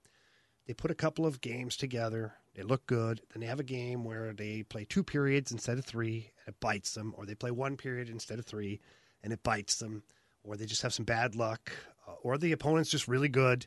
[0.66, 2.34] they put a couple of games together.
[2.54, 3.22] They look good.
[3.32, 6.60] Then they have a game where they play two periods instead of three, and it
[6.60, 8.80] bites them, or they play one period instead of three,
[9.22, 10.02] and it bites them
[10.44, 11.72] or they just have some bad luck,
[12.06, 13.66] uh, or the opponent's just really good.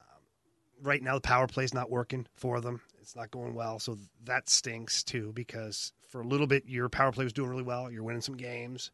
[0.00, 0.22] Um,
[0.82, 2.80] right now, the power play is not working for them.
[3.00, 5.32] It's not going well, so that stinks too.
[5.34, 7.90] Because for a little bit, your power play was doing really well.
[7.90, 8.90] You're winning some games.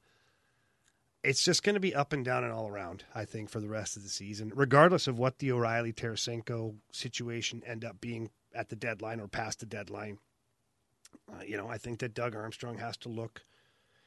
[1.23, 3.69] It's just going to be up and down and all around, I think, for the
[3.69, 8.69] rest of the season, regardless of what the O'Reilly Tarasenko situation end up being at
[8.69, 10.19] the deadline or past the deadline.
[11.33, 13.43] Uh, you know, I think that Doug Armstrong has to look.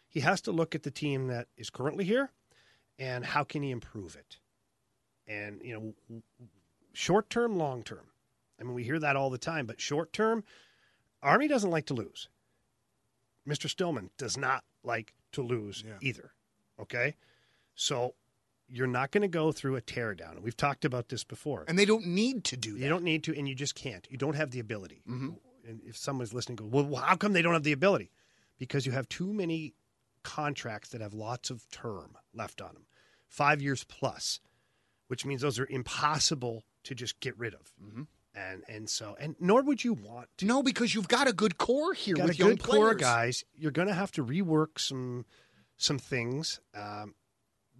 [0.07, 2.31] He has to look at the team that is currently here
[2.99, 4.37] and how can he improve it?
[5.27, 5.73] And, you
[6.09, 6.21] know,
[6.93, 8.07] short term, long term.
[8.59, 10.43] I mean, we hear that all the time, but short term,
[11.21, 12.29] Army doesn't like to lose.
[13.47, 13.69] Mr.
[13.69, 15.93] Stillman does not like to lose yeah.
[16.01, 16.31] either.
[16.79, 17.15] Okay?
[17.75, 18.15] So
[18.69, 20.41] you're not going to go through a teardown.
[20.41, 21.65] We've talked about this before.
[21.67, 22.79] And they don't need to do that.
[22.79, 24.05] You don't need to, and you just can't.
[24.09, 25.01] You don't have the ability.
[25.09, 25.29] Mm-hmm.
[25.67, 28.11] And if someone's listening, go, well, how come they don't have the ability?
[28.57, 29.73] Because you have too many
[30.23, 32.85] contracts that have lots of term left on them,
[33.27, 34.39] five years plus,
[35.07, 37.73] which means those are impossible to just get rid of.
[37.81, 38.03] Mm-hmm.
[38.35, 40.45] And and so and nor would you want to.
[40.45, 42.83] No, because you've got a good core here got with a young good players.
[42.83, 43.43] core guys.
[43.55, 45.25] You're going to have to rework some
[45.75, 46.59] some things.
[46.75, 47.15] Um,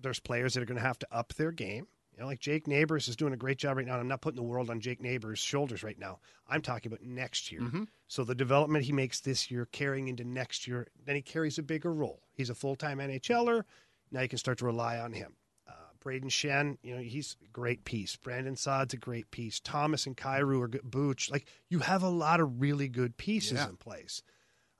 [0.01, 1.87] there's players that are going to have to up their game.
[2.13, 3.99] You know, like Jake Neighbors is doing a great job right now.
[3.99, 6.19] I'm not putting the world on Jake Neighbors' shoulders right now.
[6.47, 7.61] I'm talking about next year.
[7.61, 7.83] Mm-hmm.
[8.07, 11.63] So the development he makes this year, carrying into next year, then he carries a
[11.63, 12.23] bigger role.
[12.33, 13.63] He's a full time NHLer.
[14.11, 15.35] Now you can start to rely on him.
[15.67, 18.15] Uh, Brayden Schenn, you know, he's a great piece.
[18.15, 19.59] Brandon Saad's a great piece.
[19.59, 20.89] Thomas and Kyrou are good.
[20.89, 23.69] Booch, like you have a lot of really good pieces yeah.
[23.69, 24.23] in place.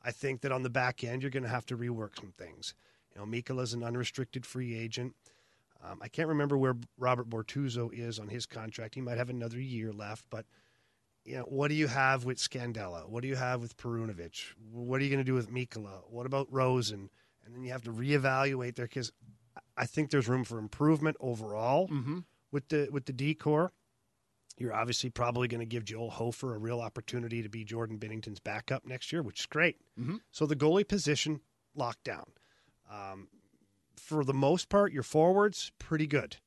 [0.02, 2.74] I think that on the back end, you're going to have to rework some things.
[3.18, 5.16] You know, Mikkola's an unrestricted free agent.
[5.84, 8.96] Um, I can't remember where Robert Bortuzzo is on his contract.
[8.96, 10.46] He might have another year left, but
[11.24, 13.08] you know, what do you have with Scandella?
[13.08, 14.54] What do you have with Perunovich?
[14.72, 16.04] What are you going to do with Mikkola?
[16.10, 17.10] What about Rosen?
[17.46, 19.12] And then you have to reevaluate there because
[19.76, 22.20] I think there's room for improvement overall mm-hmm.
[22.52, 23.72] with the with the decor.
[24.58, 28.40] You're obviously probably going to give Joel Hofer a real opportunity to be Jordan Binnington's
[28.40, 29.78] backup next year, which is great.
[30.00, 30.16] Mm-hmm.
[30.32, 31.42] So the goalie position
[31.76, 32.32] locked down.
[32.92, 33.28] Um,
[33.96, 36.38] for the most part, your forwards pretty good.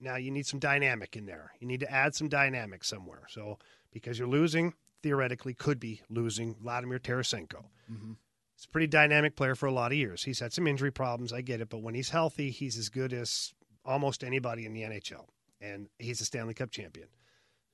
[0.00, 1.52] Now you need some dynamic in there.
[1.58, 3.22] You need to add some dynamic somewhere.
[3.28, 3.58] So
[3.92, 7.64] because you're losing, theoretically could be losing Vladimir Tarasenko.
[7.90, 8.12] Mm-hmm.
[8.54, 10.24] He's a pretty dynamic player for a lot of years.
[10.24, 13.12] He's had some injury problems, I get it, but when he's healthy, he's as good
[13.12, 15.26] as almost anybody in the NHL,
[15.60, 17.08] and he's a Stanley Cup champion.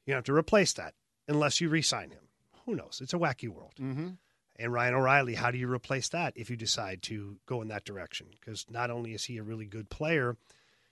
[0.07, 0.95] You have to replace that
[1.27, 2.29] unless you re-sign him.
[2.67, 3.01] Who knows?
[3.03, 3.73] It's a wacky world.
[3.81, 4.09] Mm-hmm.
[4.57, 7.85] And Ryan O'Reilly, how do you replace that if you decide to go in that
[7.85, 8.29] direction?
[8.31, 10.37] Because not only is he a really good player,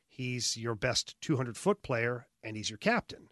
[0.09, 3.29] he's your best 200 foot player and he's your captain.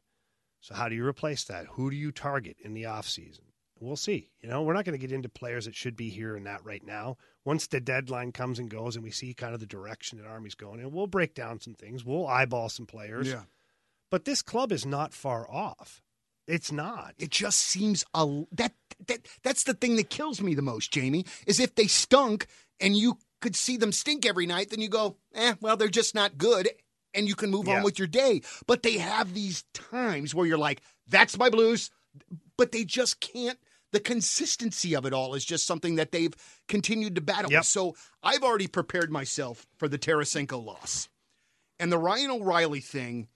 [0.60, 1.66] So how do you replace that?
[1.72, 3.40] Who do you target in the offseason?
[3.80, 4.30] We'll see.
[4.42, 6.64] You know, we're not going to get into players that should be here and that
[6.64, 7.16] right now.
[7.44, 10.54] Once the deadline comes and goes and we see kind of the direction that Army's
[10.54, 12.04] going, and we'll break down some things.
[12.04, 13.28] We'll eyeball some players.
[13.28, 13.44] Yeah.
[14.10, 16.02] But this club is not far off.
[16.46, 17.14] It's not.
[17.18, 18.72] It just seems a that
[19.06, 21.26] that that's the thing that kills me the most, Jamie.
[21.46, 22.46] Is if they stunk
[22.80, 26.14] and you could see them stink every night, then you go, eh, well, they're just
[26.14, 26.68] not good,
[27.14, 27.78] and you can move yeah.
[27.78, 28.42] on with your day.
[28.66, 31.90] But they have these times where you're like, that's my Blues,
[32.56, 33.58] but they just can't.
[33.92, 36.34] The consistency of it all is just something that they've
[36.68, 37.60] continued to battle yep.
[37.60, 37.66] with.
[37.66, 41.08] So I've already prepared myself for the Tarasenko loss.
[41.80, 43.26] And the Ryan O'Reilly thing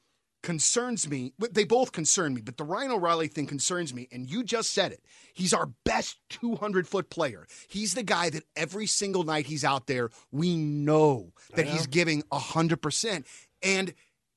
[0.45, 1.33] concerns me.
[1.51, 4.07] They both concern me, but the Ryan O'Reilly thing concerns me.
[4.13, 5.03] And you just said it.
[5.33, 7.47] He's our best 200 foot player.
[7.67, 11.73] He's the guy that every single night he's out there, we know that know.
[11.73, 13.25] he's giving 100%.
[13.63, 13.95] And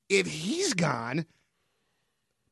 [0.09, 1.25] if he's gone,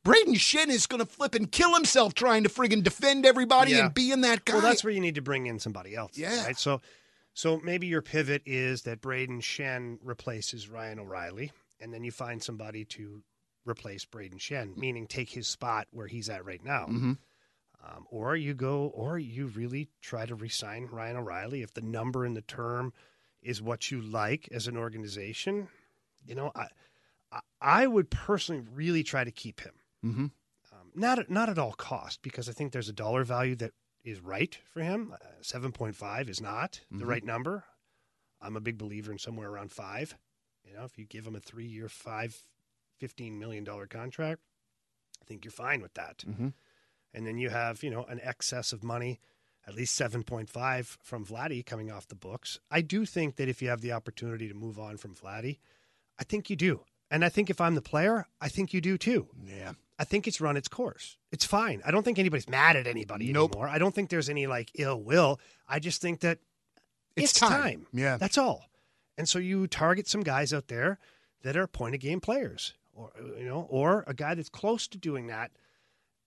[0.06, 3.86] Brayden Schenn is going to flip and kill himself trying to friggin' defend everybody yeah.
[3.86, 4.54] and in that guy.
[4.54, 6.18] Well, that's where you need to bring in somebody else.
[6.18, 6.46] Yeah.
[6.46, 6.58] Right?
[6.58, 6.82] So,
[7.34, 12.44] so maybe your pivot is that Brayden Schenn replaces Ryan O'Reilly, and then you find
[12.44, 13.24] somebody to
[13.66, 16.86] replace Brayden Schenn, meaning take his spot where he's at right now.
[16.86, 17.14] Mm-hmm.
[17.84, 22.26] Um, or you go, or you really try to resign Ryan O'Reilly if the number
[22.26, 22.94] in the term
[23.44, 25.68] is what you like as an organization.
[26.26, 26.68] You know, I
[27.62, 29.74] I would personally really try to keep him.
[30.04, 30.26] Mm-hmm.
[30.72, 33.72] Um, not at, not at all cost because I think there's a dollar value that
[34.04, 35.12] is right for him.
[35.14, 37.00] Uh, Seven point five is not mm-hmm.
[37.00, 37.66] the right number.
[38.42, 40.16] I'm a big believer in somewhere around five.
[40.64, 42.36] You know, if you give him a three year, five
[42.98, 44.42] fifteen million dollar contract,
[45.22, 46.20] I think you're fine with that.
[46.28, 46.54] Mhm.
[47.14, 49.20] And then you have you know an excess of money,
[49.68, 52.60] at least seven point five from Vladdy coming off the books.
[52.70, 55.60] I do think that if you have the opportunity to move on from Vladdy,
[56.20, 56.82] I think you do.
[57.12, 59.30] And I think if I'm the player, I think you do too.
[59.46, 59.74] Yeah.
[59.98, 61.18] I think it's run its course.
[61.32, 61.82] It's fine.
[61.86, 63.52] I don't think anybody's mad at anybody Nope.
[63.52, 63.70] anymore.
[63.70, 65.40] I don't think there's any like ill will.
[65.70, 66.40] I just think that
[67.16, 67.52] It's it's, time.
[67.62, 67.88] time.
[67.94, 68.18] Yeah.
[68.18, 68.66] That's all.
[69.18, 71.00] And so you target some guys out there
[71.44, 74.98] that are point of game players or you know, or a guy that's close to
[74.98, 75.52] doing that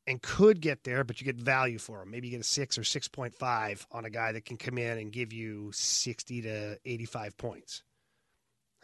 [0.06, 2.10] and could get there, but you get value for him.
[2.10, 4.78] Maybe you get a six or six point five on a guy that can come
[4.78, 7.82] in and give you sixty to eighty five points.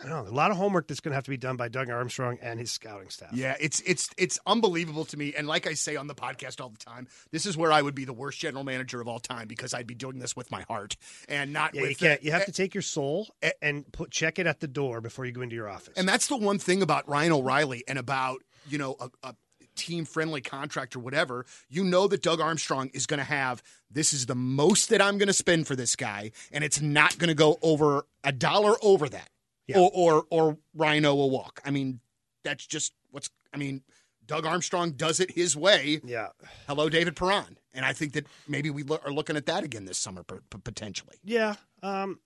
[0.03, 0.31] I don't know.
[0.31, 2.59] A lot of homework that's going to have to be done by Doug Armstrong and
[2.59, 3.33] his scouting staff.
[3.33, 5.35] Yeah, it's it's it's unbelievable to me.
[5.37, 7.95] And like I say on the podcast all the time, this is where I would
[7.95, 10.63] be the worst general manager of all time because I'd be doing this with my
[10.63, 10.97] heart
[11.29, 12.23] and not Yeah, with you can't.
[12.25, 13.29] You have uh, to take your soul
[13.63, 15.95] and put check it at the door before you go into your office.
[15.97, 19.35] And that's the one thing about Ryan O'Reilly and about, you know, a, a
[19.77, 21.47] team friendly contract or whatever.
[21.69, 25.19] You know that Doug Armstrong is going to have this is the most that I'm
[25.19, 28.75] going to spend for this guy, and it's not going to go over a dollar
[28.83, 29.29] over that.
[29.67, 29.79] Yeah.
[29.79, 31.61] Or, or, or Rhino will walk.
[31.65, 32.01] I mean,
[32.45, 33.83] that's just what's, I mean,
[34.27, 36.01] Doug Armstrong does it his way.
[36.05, 36.29] yeah,
[36.67, 37.59] Hello, David Perron.
[37.73, 40.37] And I think that maybe we lo- are looking at that again this summer, p-
[40.51, 41.17] p- potentially.
[41.25, 41.55] yeah.
[41.83, 42.21] Um,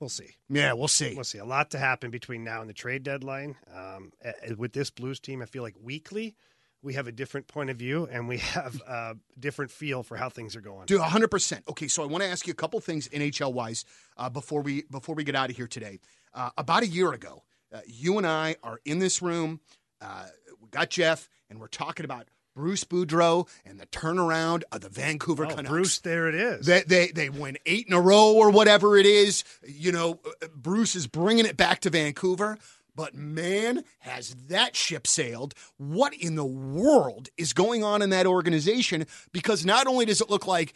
[0.00, 0.30] we'll see.
[0.48, 1.14] Yeah, we'll see.
[1.14, 1.38] We'll see.
[1.38, 3.56] A lot to happen between now and the trade deadline.
[3.72, 4.12] Um,
[4.56, 6.34] with this Blues team, I feel like weekly
[6.82, 10.28] we have a different point of view and we have a different feel for how
[10.28, 10.86] things are going.
[10.86, 11.64] Dude, hundred percent.
[11.68, 13.84] Okay, so I want to ask you a couple things NHL wise
[14.16, 16.00] uh, before we before we get out of here today.
[16.32, 17.42] Uh, about a year ago,
[17.74, 19.60] uh, you and I are in this room.
[20.00, 20.26] Uh,
[20.62, 25.46] we got Jeff, and we're talking about Bruce Boudreau and the turnaround of the Vancouver
[25.46, 25.68] Oh, Canucks.
[25.68, 26.66] Bruce, there it is.
[26.66, 29.44] They, they they win eight in a row or whatever it is.
[29.66, 32.58] You know, uh, Bruce is bringing it back to Vancouver.
[32.94, 35.54] But man, has that ship sailed?
[35.76, 39.06] What in the world is going on in that organization?
[39.32, 40.74] Because not only does it look like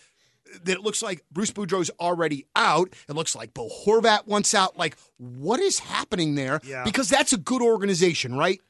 [0.62, 2.92] that it looks like Bruce Boudreau's already out.
[3.08, 4.76] It looks like Bo Horvat wants out.
[4.76, 6.60] Like, what is happening there?
[6.64, 6.84] Yeah.
[6.84, 8.60] Because that's a good organization, right?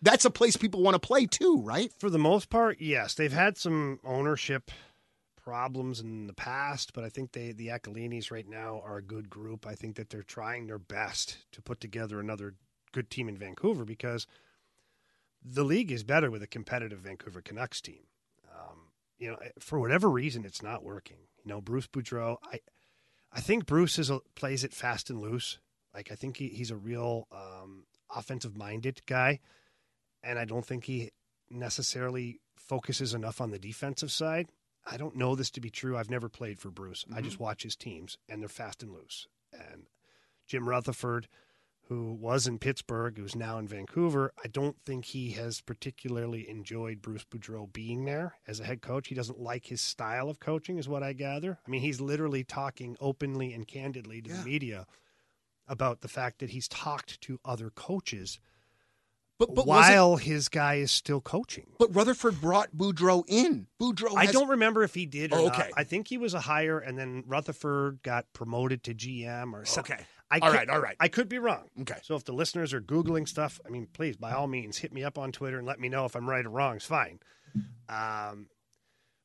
[0.00, 1.92] That's a place people want to play too, right?
[1.98, 3.14] For the most part, yes.
[3.14, 4.70] They've had some ownership
[5.42, 9.30] problems in the past, but I think they the Aquilinis right now are a good
[9.30, 9.66] group.
[9.66, 12.54] I think that they're trying their best to put together another
[12.92, 14.26] good team in Vancouver because
[15.44, 18.04] the league is better with a competitive Vancouver Canucks team.
[18.52, 21.18] Um, you know, for whatever reason, it's not working.
[21.44, 22.60] You know, Bruce Boudreau, I,
[23.32, 25.58] I think Bruce is a, plays it fast and loose.
[25.94, 29.40] Like I think he, he's a real um, offensive minded guy,
[30.22, 31.10] and I don't think he
[31.50, 34.48] necessarily focuses enough on the defensive side.
[34.90, 35.96] I don't know this to be true.
[35.96, 37.04] I've never played for Bruce.
[37.14, 39.28] I just watch his teams, and they're fast and loose.
[39.52, 39.86] And
[40.46, 41.28] Jim Rutherford,
[41.92, 47.02] who was in Pittsburgh, who's now in Vancouver, I don't think he has particularly enjoyed
[47.02, 49.08] Bruce Boudreau being there as a head coach.
[49.08, 51.58] He doesn't like his style of coaching, is what I gather.
[51.66, 54.36] I mean, he's literally talking openly and candidly to Yeah.
[54.38, 54.86] the media
[55.68, 58.38] about the fact that he's talked to other coaches
[59.38, 61.72] But but was it- while his guy is still coaching.
[61.78, 63.66] but Rutherford brought Boudreau in.
[63.80, 64.16] Boudreau.
[64.16, 65.58] I don't remember if he did or Oh, not.
[65.60, 65.70] okay.
[65.76, 69.94] I think he was a hire, and then Rutherford got promoted to GM or something.
[69.96, 70.04] Okay.
[70.32, 70.96] I All could, right, all right.
[70.98, 71.68] I could be wrong.
[71.82, 71.98] Okay.
[72.02, 75.04] So if the listeners are googling stuff, I mean, please, by all means, hit me
[75.04, 76.76] up on Twitter and let me know if I'm right or wrong.
[76.76, 77.20] It's fine.
[77.88, 78.46] Um,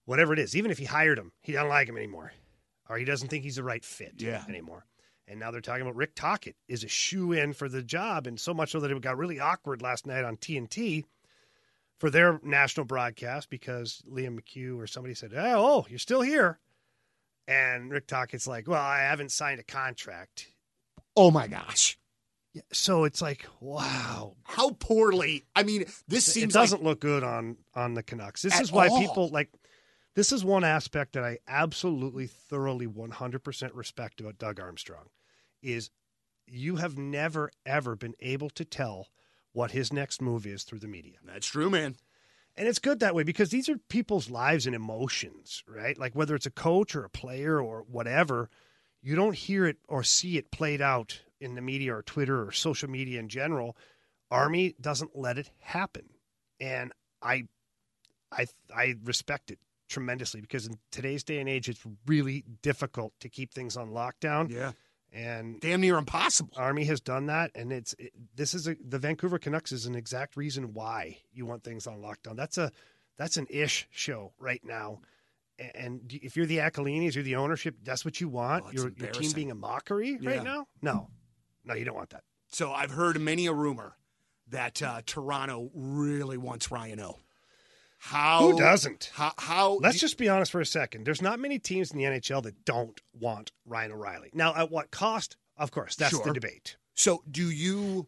[0.06, 2.34] whatever it is, even if he hired him, he doesn't like him anymore,
[2.89, 4.43] or he doesn't think he's the right fit Yeah.
[4.50, 4.86] anymore.
[5.30, 8.38] And now they're talking about Rick Tocchet is a shoe in for the job, and
[8.39, 11.06] so much so that it got really awkward last night on TNT
[12.00, 16.60] for their national broadcast because Liam McHugh or somebody said, "Oh, oh, you're still here,"
[17.48, 20.52] and Rick Tocchet's like, "Well, I haven't signed a contract."
[21.18, 21.98] Oh my gosh.
[22.54, 25.46] Yeah, So it's like, wow, How poorly.
[25.56, 28.44] I mean, this it seems doesn't like look good on on the Canucks.
[28.44, 29.00] This is why all.
[29.00, 29.50] people like.
[30.16, 35.10] This is one aspect that I absolutely, thoroughly, one hundred percent respect about Doug Armstrong,
[35.62, 35.92] is
[36.48, 39.10] you have never ever been able to tell
[39.54, 41.18] what his next move is through the media.
[41.24, 41.96] That's true, man.
[42.56, 45.98] And it's good that way because these are people's lives and emotions, right?
[45.98, 48.50] Like whether it's a coach or a player or whatever,
[49.08, 52.52] you don't hear it or see it played out in the media or Twitter or
[52.52, 53.78] social media in general.
[54.30, 56.04] Army doesn't let it happen.
[56.60, 56.92] And
[57.22, 57.46] I
[58.32, 63.30] I I respect it tremendously because in today's day and age it's really difficult to
[63.30, 64.74] keep things on lockdown Yeah.
[65.14, 66.52] and Damn near impossible.
[66.58, 69.96] Army has done that, and it's it, this is a the Vancouver Canucks is an
[69.96, 72.36] exact reason why you want things on lockdown.
[72.36, 72.72] That's a
[73.18, 75.00] that's an ish show right now,
[75.76, 77.76] and if you're the Aquilinis, you're the ownership.
[77.84, 78.66] That's what you want.
[78.68, 80.30] Oh, your your team being a mockery Yeah.
[80.30, 80.68] right now.
[80.82, 81.10] No,
[81.66, 82.24] no, you don't want that.
[82.50, 83.98] So I've heard many a rumor
[84.50, 87.20] that uh, Toronto really wants Ryan O.
[88.00, 89.10] How Who doesn't?
[89.14, 89.34] How?
[89.38, 91.06] how Let's just be honest for a second.
[91.06, 94.30] There's not many teams in the NHL that don't want Ryan O'Reilly.
[94.34, 95.36] Now, at what cost?
[95.58, 96.24] Of course, that's Sure.
[96.24, 96.78] the debate.
[96.94, 98.08] So, do you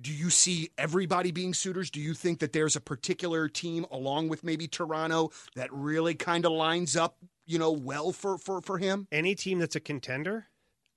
[0.00, 1.90] do you see everybody being suitors?
[1.90, 6.44] Do you think that there's a particular team, along with maybe Toronto, that really kind
[6.44, 7.16] of lines up,
[7.46, 9.06] you know, well for for for him?
[9.12, 10.46] Any team that's a contender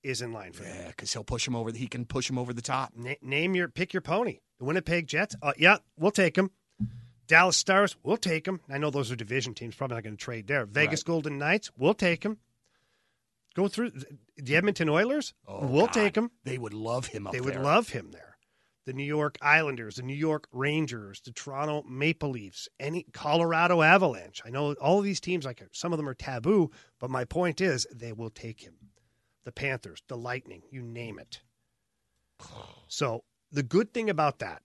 [0.03, 0.75] is in line for him.
[0.75, 1.71] Yeah, because he'll push him over.
[1.71, 2.93] He can push him over the top.
[2.95, 4.39] Na- name your pick your pony.
[4.59, 5.35] The Winnipeg Jets.
[5.41, 6.51] Uh, yeah, we'll take them.
[7.27, 7.95] Dallas Stars.
[8.03, 8.61] We'll take them.
[8.69, 9.75] I know those are division teams.
[9.75, 10.65] Probably not going to trade there.
[10.65, 11.05] Vegas Right.
[11.07, 11.69] Golden Knights.
[11.77, 12.37] We'll take them.
[13.53, 13.91] Go through
[14.37, 15.33] the Edmonton Oilers.
[15.47, 15.93] Oh, we'll God.
[15.93, 16.31] take them.
[16.43, 18.26] They would love him up They would love him there.
[18.87, 24.41] The New York Islanders, the New York Rangers, the Toronto Maple Leafs, any Colorado Avalanche.
[24.45, 27.59] I know all of these teams, like some of them are taboo, but my point
[27.59, 28.75] is they will take him.
[29.43, 31.41] The Panthers, the Lightning, you name it.
[32.87, 34.61] So the good thing about that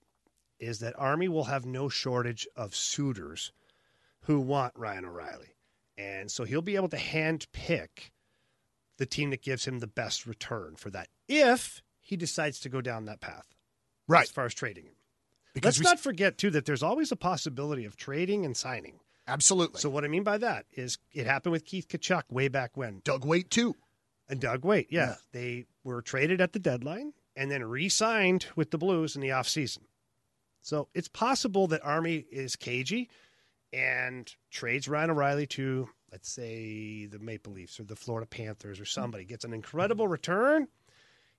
[0.61, 3.51] is that Army will have no shortage of suitors
[4.21, 5.57] who want Ryan O'Reilly.
[5.99, 8.13] And so he'll be able to hand pick
[8.99, 12.81] the team that gives him the best return for that if he decides to go
[12.81, 13.49] down that path
[14.13, 14.23] right?
[14.25, 14.95] as far as trading him.
[15.55, 19.01] Because Let's not forget too that there's always a possibility of trading and signing.
[19.29, 19.81] absolutely.
[19.81, 23.01] So what I mean by that is it happened with Keith Tkachuk way back when.
[23.05, 23.77] Doug Weight too.
[24.29, 25.15] And Doug Weight, yeah, Yeah.
[25.33, 29.81] they were traded at the deadline and then re-signed with the Blues in the offseason.
[30.63, 33.11] So it's possible that Army is cagey
[33.73, 38.85] and trades Ryan O'Reilly to, let's say, the Maple Leafs or the Florida Panthers or
[38.85, 40.69] somebody, gets an incredible return.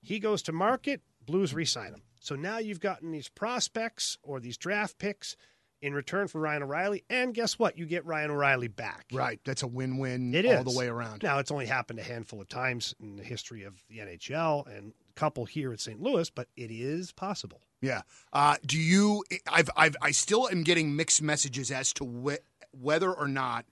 [0.02, 2.02] He goes to market, Blues re-sign him.
[2.20, 5.36] So now you've gotten these prospects or these draft picks
[5.82, 7.76] in return for Ryan O'Reilly, and guess what?
[7.76, 9.04] You get Ryan O'Reilly back.
[9.12, 9.38] Right.
[9.44, 10.64] That's a win-win It all is.
[10.72, 11.22] the way around.
[11.22, 14.94] Now, it's only happened a handful of times in the history of the NHL and
[15.10, 16.00] a couple here at St.
[16.00, 17.60] Louis, but it is possible.
[17.82, 18.00] Yeah.
[18.32, 19.24] Uh, do you?
[19.46, 23.66] I've, I've, I still am getting mixed messages as to wh- whether or not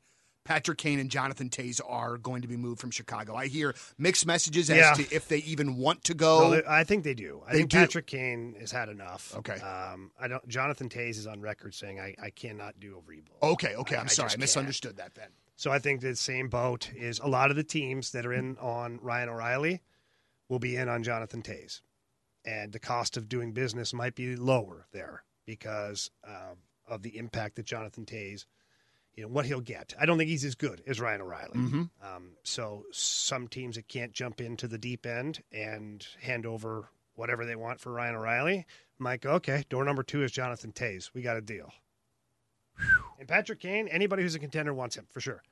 [0.44, 3.34] Patrick Kane and Jonathan Toews are going to be moved from Chicago.
[3.36, 4.94] I hear mixed messages as Yeah.
[4.94, 6.50] to if they even want to No, go.
[6.50, 7.42] they- I think they do.
[7.46, 7.52] I.
[7.52, 7.76] They think do.
[7.78, 9.34] Patrick Kane has had enough.
[9.36, 9.54] Okay.
[9.60, 10.46] Um, I don't.
[10.48, 13.38] Jonathan Toews is on record saying I, I cannot do a rebuild.
[13.42, 13.74] okay.
[13.76, 13.96] Okay.
[13.96, 14.30] I- I'm sorry.
[14.32, 15.30] I misunderstood that then.
[15.56, 18.56] So I think the same boat is a lot of the teams that are in
[18.58, 19.80] on Ryan O'Reilly
[20.48, 21.82] will be in on Jonathan Toews,
[22.44, 26.56] and the cost of doing business might be lower there because um,
[26.88, 28.44] of the impact that Jonathan Toews,
[29.14, 29.94] you know, what he'll get.
[30.00, 31.54] I don't think he's as good as Ryan O'Reilly.
[31.54, 31.82] Mm-hmm.
[32.02, 37.44] Um, so some teams that can't jump into the deep end and hand over whatever
[37.44, 38.66] they want for Ryan O'Reilly
[38.98, 41.10] might go, okay, door number two is Jonathan Toews.
[41.12, 41.72] We got a deal.
[43.18, 45.42] And Patrick Kane, anybody who's a contender wants him for sure,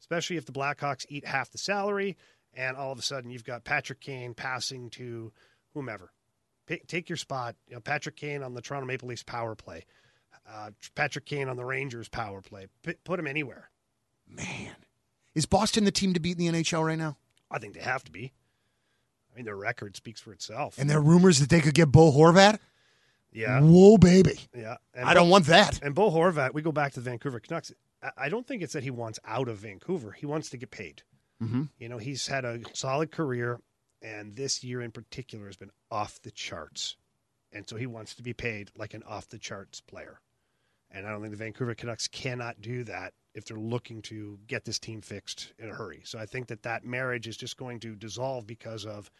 [0.00, 2.16] especially if the Blackhawks eat half the salary
[2.54, 5.32] and all of a sudden you've got Patrick Kane passing to
[5.74, 6.10] whomever.
[6.66, 7.54] Pick, take your spot.
[7.68, 9.84] You know, Patrick Kane on the Toronto Maple Leafs power play,
[10.52, 12.66] uh, Patrick Kane on the Rangers power play.
[12.84, 13.70] P- put him anywhere.
[14.28, 14.74] Man,
[15.34, 17.16] is Boston the team to beat in the NHL right now?
[17.50, 18.32] I think they have to be.
[19.32, 20.78] I mean, their record speaks for itself.
[20.78, 22.58] And there are rumors that they could get Bo Horvat.
[23.32, 24.38] yeah, Whoa, baby!
[24.56, 24.76] yeah.
[24.94, 25.80] And I don't want that.
[25.82, 27.70] And Bo Horvat, we go back to the Vancouver Canucks.
[28.02, 30.12] I- I don't think it's that he wants out of Vancouver.
[30.12, 31.02] He wants to get paid.
[31.42, 31.64] Mm-hmm.
[31.78, 33.60] You know, he's had a solid career,
[34.02, 36.96] and this year in particular has been off the charts.
[37.52, 40.20] And so he wants to be paid like an off the charts player.
[40.90, 44.64] And I don't think the Vancouver Canucks cannot do that if they're looking to get
[44.64, 46.00] this team fixed in a hurry.
[46.04, 49.10] So I think that that marriage is just going to dissolve because of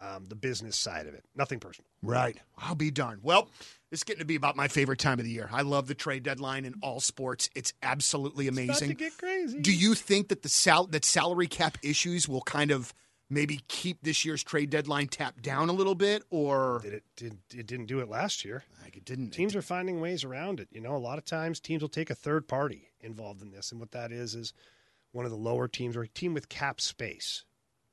[0.00, 1.24] um, the business side of it.
[1.34, 1.86] Nothing personal.
[2.02, 2.38] Right.
[2.56, 3.20] I'll be darned.
[3.22, 3.48] Well,
[3.90, 5.48] it's getting to be about my favorite time of the year.
[5.52, 7.50] I love the trade deadline in all sports.
[7.54, 8.88] It's absolutely It's amazing.
[8.90, 9.60] to get crazy.
[9.60, 12.94] Do you think that the sal- that salary cap issues will kind of
[13.30, 17.38] maybe keep this year's trade deadline tapped down a little bit, or Did it did
[17.54, 18.64] it didn't do it last year?
[18.82, 19.30] like it didn't?
[19.30, 20.68] teams are finding ways around it.
[20.72, 23.70] You know, a lot of times teams will take a third party involved in this,
[23.70, 24.52] and what that is is
[25.12, 27.44] one of the lower teams or a team with cap space.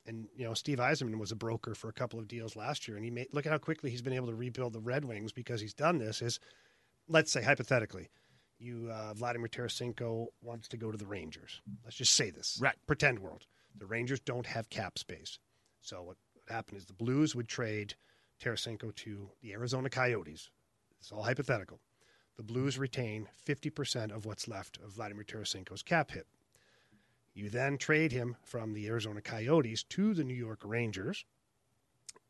[0.06, 2.96] And you know, Steve Yzerman was a broker for a couple of deals last year,
[2.96, 5.32] and he made look at how quickly he's been able to rebuild the Red Wings
[5.32, 6.22] because he's done this.
[6.22, 6.40] Is
[7.08, 8.08] let's say hypothetically,
[8.58, 11.60] you uh, Vladimir Tarasenko wants to go to the Rangers.
[11.84, 12.74] Let's just say this, Right.
[12.86, 13.44] Pretend world.
[13.78, 15.38] The Rangers don't have cap space,
[15.80, 17.94] so what would happen is the Blues would trade
[18.42, 20.50] Tarasenko to the Arizona Coyotes.
[21.00, 21.80] It's all hypothetical.
[22.36, 26.26] The Blues retain 50% of what's left of Vladimir Tarasenko's cap hit.
[27.34, 31.24] You then trade him from the Arizona Coyotes to the New York Rangers,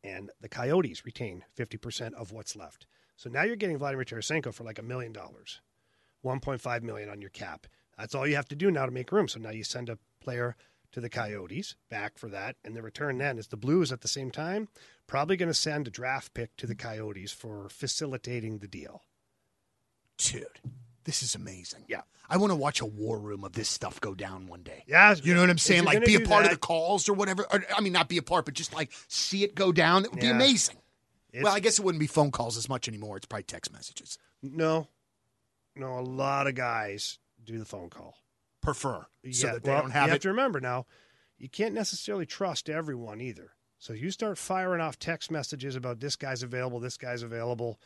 [0.04, 2.86] and the Coyotes retain 50% of what's left.
[3.16, 5.60] So now you're getting Vladimir Tarasenko for like a million dollars,
[6.24, 7.66] 1.5 million on your cap.
[7.96, 9.28] That's all you have to do now to make room.
[9.28, 10.56] So now you send a player
[10.92, 12.56] to the Coyotes back for that.
[12.64, 14.68] And the return then is the Blues at the same time
[15.06, 19.02] probably going to send a draft pick to the Coyotes for facilitating the deal.
[20.18, 20.46] Dude,
[21.04, 21.84] this is amazing.
[21.88, 22.02] Yeah.
[22.28, 24.84] I want to watch a war room of this stuff go down one day.
[24.86, 25.84] Yeah, You know what I'm saying?
[25.84, 27.46] Like be a part of the calls or whatever.
[27.50, 30.04] Or, I mean, not be a part, but just like see it go down.
[30.04, 30.76] It would be amazing.
[31.32, 33.16] It's- well, I guess it wouldn't be phone calls as much anymore.
[33.16, 34.18] It's probably text messages.
[34.42, 34.88] No,
[35.76, 38.16] no, a lot of guys do the phone call.
[38.60, 40.12] Prefer so Yeah, that they well, don't have you it.
[40.12, 40.86] have to remember now,
[41.38, 43.52] you can't necessarily trust everyone either.
[43.78, 47.78] So you start firing off text messages about this guy's available, this guy's available.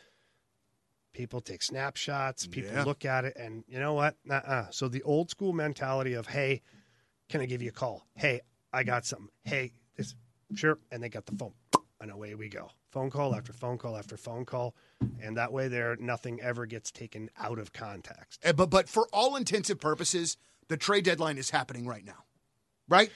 [1.13, 2.83] People take snapshots, people Yeah.
[2.85, 4.17] look at it, and you know what?
[4.27, 4.71] Uh-uh.
[4.71, 6.63] So the old school mentality of, hey,
[7.29, 8.07] can I give you a call?
[8.15, 9.29] Hey, I got something.
[9.43, 10.15] Hey, this,
[10.55, 10.79] sure.
[10.91, 11.53] And they got the phone.
[12.01, 12.71] And away we go.
[12.89, 14.75] Phone call after phone call after phone call.
[15.21, 18.43] And that way there, nothing ever gets taken out of context.
[18.43, 20.35] Uh, But but for all intensive purposes,
[20.67, 22.23] the trade deadline is happening right now,
[22.87, 23.11] right?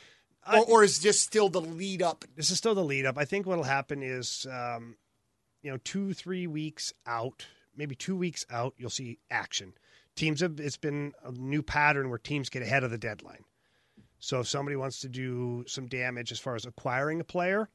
[0.46, 2.24] I- or, or is this still the lead up?
[2.36, 3.18] this is still the lead up.
[3.18, 4.96] I think what'll happen is, um,
[5.62, 7.46] you know, two, three weeks out,
[7.76, 9.74] maybe two weeks out, you'll see action.
[10.16, 13.44] Teams have, it's been a new pattern where teams get ahead of the deadline.
[14.20, 17.70] So if somebody wants to do some damage as far as acquiring a player,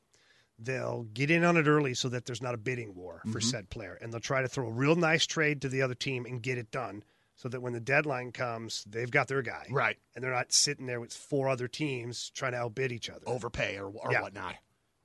[0.58, 3.70] they'll get in on it early so that there's not a bidding war for said
[3.70, 3.98] player.
[4.00, 6.58] And they'll try to throw a real nice trade to the other team and get
[6.58, 7.04] it done
[7.42, 9.66] so that when the deadline comes, they've got their guy.
[9.68, 9.96] Right.
[10.14, 13.22] And they're not sitting there with four other teams trying to outbid each other.
[13.26, 14.22] overpay or, or Yeah.
[14.22, 14.54] whatnot.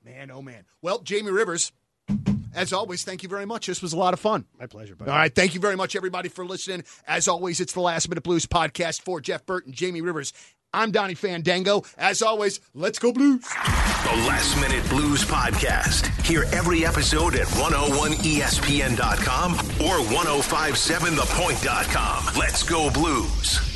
[0.04, 0.64] Man, oh man.
[0.80, 1.72] Well, Jamie Rivers,
[2.54, 3.66] as always, thank you very much.
[3.66, 4.44] This was a lot of fun.
[4.58, 5.10] My pleasure, buddy.
[5.10, 5.34] All right.
[5.34, 6.84] Thank you very much, everybody, for listening.
[7.08, 10.32] As always, it's the Last Minute Blues podcast for Jeff Burton, Jamie Rivers.
[10.72, 11.82] I'm Donnie Fandango.
[11.96, 13.42] As always, let's go Blues.
[13.42, 16.06] The Last Minute Blues Podcast.
[16.24, 22.38] Hear every episode at 101ESPN.com or 1057thepoint.com.
[22.38, 23.67] Let's go Blues.